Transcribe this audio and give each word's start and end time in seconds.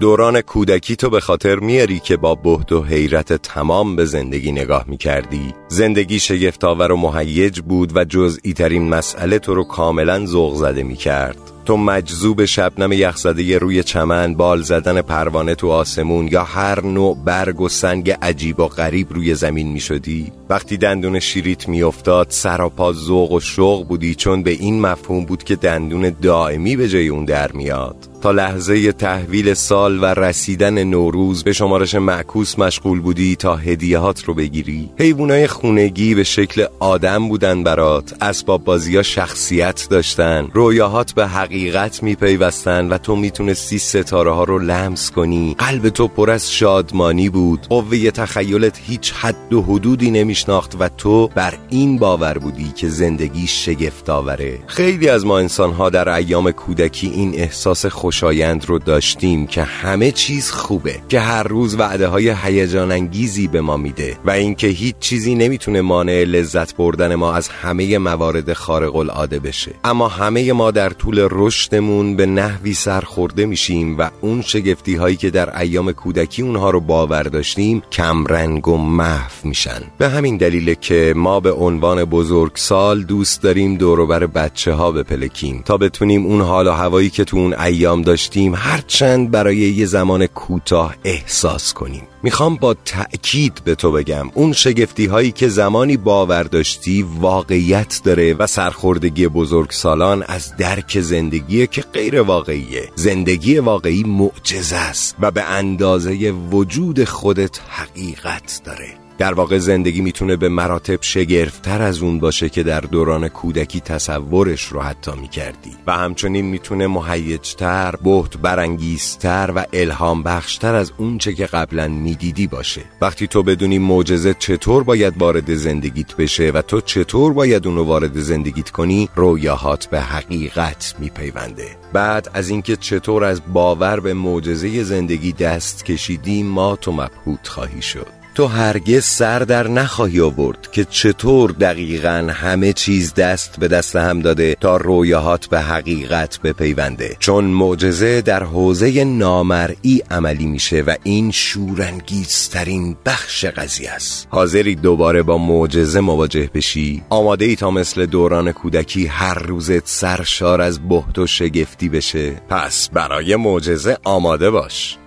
دوران 0.00 0.40
کودکی 0.40 0.96
تو 0.96 1.10
به 1.10 1.20
خاطر 1.20 1.58
میاری 1.58 2.00
که 2.00 2.16
با 2.16 2.34
بهد 2.34 2.72
و 2.72 2.82
حیرت 2.82 3.32
تمام 3.32 3.96
به 3.96 4.04
زندگی 4.04 4.52
نگاه 4.52 4.84
می‌کردی. 4.88 5.54
زندگی 5.68 6.18
شگفتآور 6.18 6.92
و 6.92 6.96
مهیج 6.96 7.60
بود 7.60 7.96
و 7.96 8.04
جزئی 8.04 8.52
ترین 8.52 8.88
مسئله 8.88 9.38
تو 9.38 9.54
رو 9.54 9.64
کاملا 9.64 10.26
ذوق 10.26 10.56
زده 10.56 10.82
می‌کرد. 10.82 11.38
تو 11.68 11.76
مجذوب 11.76 12.44
شبنم 12.44 12.92
یخزده 12.92 13.58
روی 13.58 13.82
چمن 13.82 14.34
بال 14.34 14.62
زدن 14.62 15.02
پروانه 15.02 15.54
تو 15.54 15.70
آسمون 15.70 16.28
یا 16.28 16.44
هر 16.44 16.84
نوع 16.84 17.16
برگ 17.24 17.60
و 17.60 17.68
سنگ 17.68 18.10
عجیب 18.10 18.60
و 18.60 18.68
غریب 18.68 19.12
روی 19.12 19.34
زمین 19.34 19.68
می 19.72 19.80
شدی 19.80 20.32
وقتی 20.50 20.76
دندون 20.76 21.18
شیریت 21.18 21.68
می 21.68 21.82
افتاد 21.82 22.26
سراپا 22.30 22.92
ذوق 22.92 23.32
و 23.32 23.40
شوق 23.40 23.88
بودی 23.88 24.14
چون 24.14 24.42
به 24.42 24.50
این 24.50 24.80
مفهوم 24.80 25.24
بود 25.24 25.44
که 25.44 25.56
دندون 25.56 26.16
دائمی 26.22 26.76
به 26.76 26.88
جای 26.88 27.08
اون 27.08 27.24
در 27.24 27.52
میاد. 27.52 28.07
تا 28.20 28.30
لحظه 28.30 28.92
تحویل 28.92 29.54
سال 29.54 30.02
و 30.02 30.04
رسیدن 30.04 30.84
نوروز 30.84 31.44
به 31.44 31.52
شمارش 31.52 31.94
معکوس 31.94 32.58
مشغول 32.58 33.00
بودی 33.00 33.36
تا 33.36 33.56
هدیهات 33.56 34.24
رو 34.24 34.34
بگیری؟ 34.34 34.90
حیوانای 34.98 35.46
خونگی 35.46 36.14
به 36.14 36.24
شکل 36.24 36.66
آدم 36.80 37.28
بودن 37.28 37.64
برات 37.64 38.14
اسباب 38.20 38.64
بازی 38.64 38.96
ها 38.96 39.02
شخصیت 39.02 39.86
داشتن. 39.90 40.48
رویاهات 40.52 41.12
به 41.12 41.26
حقیقت 41.26 42.02
میپیوستن 42.02 42.88
و 42.88 42.98
تو 42.98 43.16
می‌تونستی 43.16 43.78
ستاره 43.78 44.32
ها 44.32 44.44
رو 44.44 44.58
لمس 44.58 45.10
کنی. 45.10 45.56
قلب 45.58 45.88
تو 45.88 46.08
پر 46.08 46.30
از 46.30 46.52
شادمانی 46.52 47.28
بود. 47.28 47.66
قوه 47.68 48.10
تخیلت 48.10 48.80
هیچ 48.84 49.12
حد 49.12 49.52
و 49.52 49.62
حدودی 49.62 50.10
نمیشناخت 50.10 50.76
و 50.80 50.88
تو 50.88 51.28
بر 51.28 51.54
این 51.70 51.98
باور 51.98 52.38
بودی 52.38 52.72
که 52.76 52.88
زندگی 52.88 53.46
شگفت 53.46 54.10
آوره 54.10 54.58
خیلی 54.66 55.08
از 55.08 55.26
ما 55.26 55.38
انسان 55.38 55.72
ها 55.72 55.90
در 55.90 56.08
ایام 56.08 56.50
کودکی 56.50 57.08
این 57.08 57.34
احساس 57.34 57.86
خوشایند 58.08 58.64
رو 58.66 58.78
داشتیم 58.78 59.46
که 59.46 59.62
همه 59.62 60.10
چیز 60.10 60.50
خوبه 60.50 61.00
که 61.08 61.20
هر 61.20 61.42
روز 61.42 61.74
وعده 61.74 62.06
های 62.06 62.34
هیجان 62.42 62.92
انگیزی 62.92 63.48
به 63.48 63.60
ما 63.60 63.76
میده 63.76 64.16
و 64.24 64.30
اینکه 64.30 64.66
هیچ 64.66 64.94
چیزی 65.00 65.34
نمی‌تونه 65.34 65.80
مانع 65.80 66.24
لذت 66.24 66.76
بردن 66.76 67.14
ما 67.14 67.32
از 67.32 67.48
همه 67.48 67.98
موارد 67.98 68.52
خارق 68.52 68.96
العاده 68.96 69.38
بشه. 69.38 69.70
اما 69.84 70.08
همه 70.08 70.52
ما 70.52 70.70
در 70.70 70.90
طول 70.90 71.28
رشدمون 71.30 72.16
به 72.16 72.26
نحوی 72.26 72.74
سرخورده 72.74 73.46
میشیم 73.46 73.98
و 73.98 74.10
اون 74.20 74.42
شگفتی 74.42 74.94
هایی 74.94 75.16
که 75.16 75.30
در 75.30 75.58
ایام 75.58 75.92
کودکی 75.92 76.42
اونها 76.42 76.70
رو 76.70 76.80
باور 76.80 77.22
داشتیم 77.22 77.82
کمرنگ 77.92 78.68
و 78.68 78.76
محو 78.76 79.32
میشن. 79.44 79.82
به 79.98 80.08
همین 80.08 80.36
دلیله 80.36 80.74
که 80.74 81.12
ما 81.16 81.40
به 81.40 81.52
عنوان 81.52 82.04
بزرگسال 82.04 83.02
دوست 83.02 83.42
داریم 83.42 83.76
دوروبر 83.76 84.26
بچه 84.26 84.72
ها 84.72 84.92
بپلکیم 84.92 85.62
تا 85.64 85.76
بتونیم 85.76 86.26
اون 86.26 86.40
حال 86.40 86.66
و 86.66 86.72
هوایی 86.72 87.10
که 87.10 87.24
تو 87.24 87.36
اون 87.36 87.54
ایام 87.54 87.97
داشتیم 88.02 88.54
هرچند 88.54 89.30
برای 89.30 89.56
یه 89.56 89.86
زمان 89.86 90.26
کوتاه 90.26 90.94
احساس 91.04 91.72
کنیم. 91.72 92.02
می‌خوام 92.22 92.56
با 92.56 92.74
تأکید 92.74 93.60
به 93.64 93.74
تو 93.74 93.92
بگم 93.92 94.30
اون 94.34 94.52
شگفتی 94.52 95.06
هایی 95.06 95.32
که 95.32 95.48
زمانی 95.48 95.96
باور 95.96 96.42
داشتی 96.42 97.02
واقعیت 97.02 98.00
داره 98.04 98.34
و 98.34 98.46
سرخوردگی 98.46 99.28
بزرگ 99.28 99.70
سالان 99.70 100.22
از 100.22 100.56
درک 100.56 101.00
زندگی 101.00 101.66
که 101.66 101.82
غیر 101.82 102.20
واقعیه. 102.22 102.90
زندگی 102.94 103.58
واقعی 103.58 104.04
معجزه 104.04 104.76
است 104.76 105.16
و 105.20 105.30
به 105.30 105.42
اندازه 105.42 106.30
وجود 106.30 107.04
خودت 107.04 107.60
حقیقت 107.68 108.60
داره. 108.64 109.07
در 109.18 109.34
واقع 109.34 109.58
زندگی 109.58 110.00
می‌تونه 110.00 110.36
به 110.36 110.48
مراتب 110.48 110.98
شگرفتر 111.00 111.82
از 111.82 112.02
اون 112.02 112.18
باشه 112.18 112.48
که 112.48 112.62
در 112.62 112.80
دوران 112.80 113.28
کودکی 113.28 113.80
تصورش 113.80 114.64
رو 114.64 114.80
حتی 114.80 115.10
می‌کردی. 115.20 115.70
و 115.86 115.92
همچنین 115.92 116.44
می‌تونه 116.44 116.86
مهیجتر، 116.86 117.94
بهت 118.04 118.36
برانگیزتر 118.36 119.52
و 119.56 119.64
الهام 119.72 120.22
بخشتر 120.22 120.74
از 120.74 120.92
اونچه 120.98 121.32
که 121.32 121.46
قبلا 121.46 121.88
می‌دیدی 121.88 122.46
باشه. 122.46 122.80
وقتی 123.00 123.26
تو 123.26 123.42
بدونی 123.42 123.78
معجزه 123.78 124.34
چطور 124.34 124.82
باید 124.82 125.14
وارد 125.18 125.54
زندگیت 125.54 126.16
بشه 126.16 126.50
و 126.50 126.62
تو 126.62 126.80
چطور 126.80 127.32
باید 127.32 127.66
اونو 127.66 127.84
وارد 127.84 128.18
زندگیت 128.18 128.70
کنی 128.70 129.08
رویاهات 129.14 129.86
به 129.86 130.00
حقیقت 130.00 130.94
میپیونده. 130.98 131.76
بعد 131.92 132.30
از 132.34 132.48
اینکه 132.48 132.76
چطور 132.76 133.24
از 133.24 133.40
باور 133.52 134.00
به 134.00 134.14
معجزه 134.14 134.82
زندگی 134.82 135.32
دست 135.32 135.84
کشیدی 135.84 136.42
ما 136.42 136.76
تو 136.76 136.92
مبهوت 136.92 137.48
خواهی 137.48 137.82
شد. 137.82 138.17
تو 138.38 138.46
هرگز 138.46 139.04
سر 139.04 139.38
در 139.38 139.68
نخواهی 139.68 140.20
آورد 140.20 140.70
که 140.72 140.84
چطور 140.84 141.50
دقیقا 141.50 142.30
همه 142.32 142.72
چیز 142.72 143.14
دست 143.14 143.60
به 143.60 143.68
دست 143.68 143.96
هم 143.96 144.20
داده 144.20 144.56
تا 144.60 144.76
رویاهات 144.76 145.46
به 145.46 145.60
حقیقت 145.60 146.40
بپیونده. 146.40 147.16
چون 147.18 147.44
معجزه 147.44 148.20
در 148.20 148.42
حوزه 148.44 149.04
نامرئی 149.04 150.02
عملی 150.10 150.46
میشه 150.46 150.80
و 150.80 150.94
این 151.02 151.30
شورانگیزترین 151.30 152.96
بخش 153.06 153.44
قضیه 153.44 153.90
است. 153.90 154.28
حاضری 154.30 154.74
دوباره 154.74 155.22
با 155.22 155.38
معجزه 155.38 156.00
مواجه 156.00 156.50
بشی. 156.54 157.02
آماده 157.10 157.44
ای 157.44 157.56
تا 157.56 157.70
مثل 157.70 158.06
دوران 158.06 158.52
کودکی 158.52 159.06
هر 159.06 159.38
روزت 159.38 159.88
سرشار 159.88 160.60
از 160.60 160.88
بهت 160.88 161.18
و 161.18 161.26
شگفتی 161.26 161.88
بشه. 161.88 162.30
پس 162.48 162.88
برای 162.92 163.36
معجزه 163.36 163.98
آماده 164.04 164.50
باش. 164.50 164.98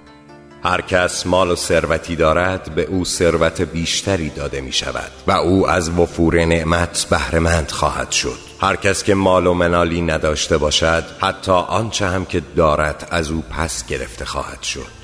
هر 0.64 0.82
کس 0.82 1.28
مال 1.28 1.52
و 1.52 1.56
ثروتی 1.56 2.16
دارد 2.16 2.76
به 2.76 2.84
او 2.84 3.06
ثروت 3.06 3.62
بیشتری 3.62 4.30
داده 4.30 4.62
می 4.62 4.72
شود 4.72 5.12
و 5.28 5.32
او 5.32 5.70
از 5.70 5.90
وفور 5.90 6.46
نعمت 6.46 7.08
بهرهمند 7.10 7.72
خواهد 7.72 8.12
شد. 8.12 8.38
هر 8.62 8.76
کس 8.76 9.04
که 9.04 9.16
مال 9.16 9.48
و 9.48 9.54
منالی 9.54 10.02
نداشته 10.02 10.58
باشد 10.58 11.04
حتی 11.20 11.52
آنچه 11.52 12.08
هم 12.08 12.26
که 12.26 12.42
دارد 12.56 13.08
از 13.12 13.32
او 13.32 13.44
پس 13.50 13.86
گرفته 13.86 14.26
خواهد 14.26 14.64
شد. 14.64 15.01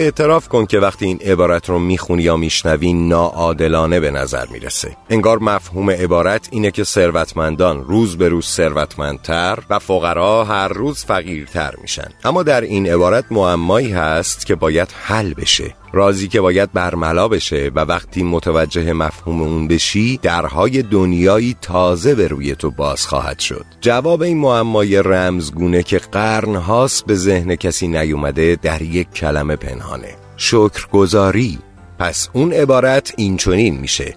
اعتراف 0.00 0.48
کن 0.48 0.66
که 0.66 0.78
وقتی 0.78 1.06
این 1.06 1.18
عبارت 1.18 1.68
رو 1.68 1.78
می‌خونی 1.78 2.22
یا 2.22 2.36
میشنوی 2.36 2.92
ناعادلانه 2.92 4.00
به 4.00 4.10
نظر 4.10 4.46
می‌رسه. 4.46 4.96
انگار 5.10 5.38
مفهوم 5.38 5.90
عبارت 5.90 6.48
اینه 6.50 6.70
که 6.70 6.84
ثروتمندان 6.84 7.84
روز 7.84 8.18
به 8.18 8.28
روز 8.28 8.46
ثروتمندتر 8.46 9.58
و 9.70 9.78
فقرا 9.78 10.44
هر 10.44 10.68
روز 10.68 11.04
فقیرتر 11.04 11.74
میشن. 11.82 12.08
اما 12.24 12.42
در 12.42 12.60
این 12.60 12.86
عبارت 12.86 13.24
معمایی 13.30 13.92
هست 13.92 14.46
که 14.46 14.54
باید 14.54 14.88
حل 15.02 15.34
بشه. 15.34 15.74
رازی 15.92 16.28
که 16.28 16.40
باید 16.40 16.72
برملا 16.72 17.28
بشه 17.28 17.70
و 17.74 17.80
وقتی 17.80 18.22
متوجه 18.22 18.92
مفهوم 18.92 19.42
اون 19.42 19.68
بشی 19.68 20.18
درهای 20.22 20.82
دنیایی 20.82 21.56
تازه 21.60 22.14
به 22.14 22.28
روی 22.28 22.54
تو 22.54 22.70
باز 22.70 23.06
خواهد 23.06 23.38
شد. 23.38 23.64
جواب 23.80 24.22
این 24.22 24.38
معمای 24.38 25.02
رمزگونه 25.02 25.82
که 25.82 25.98
قرنهاست 25.98 27.06
به 27.06 27.14
ذهن 27.14 27.54
کسی 27.54 27.88
نیومده 27.88 28.58
در 28.62 28.82
یک 28.82 29.10
کلمه 29.10 29.56
پنهانه. 29.56 30.14
شکرگزاری. 30.36 31.58
پس 31.98 32.28
اون 32.32 32.52
عبارت 32.52 33.14
اینچنین 33.16 33.78
میشه. 33.78 34.14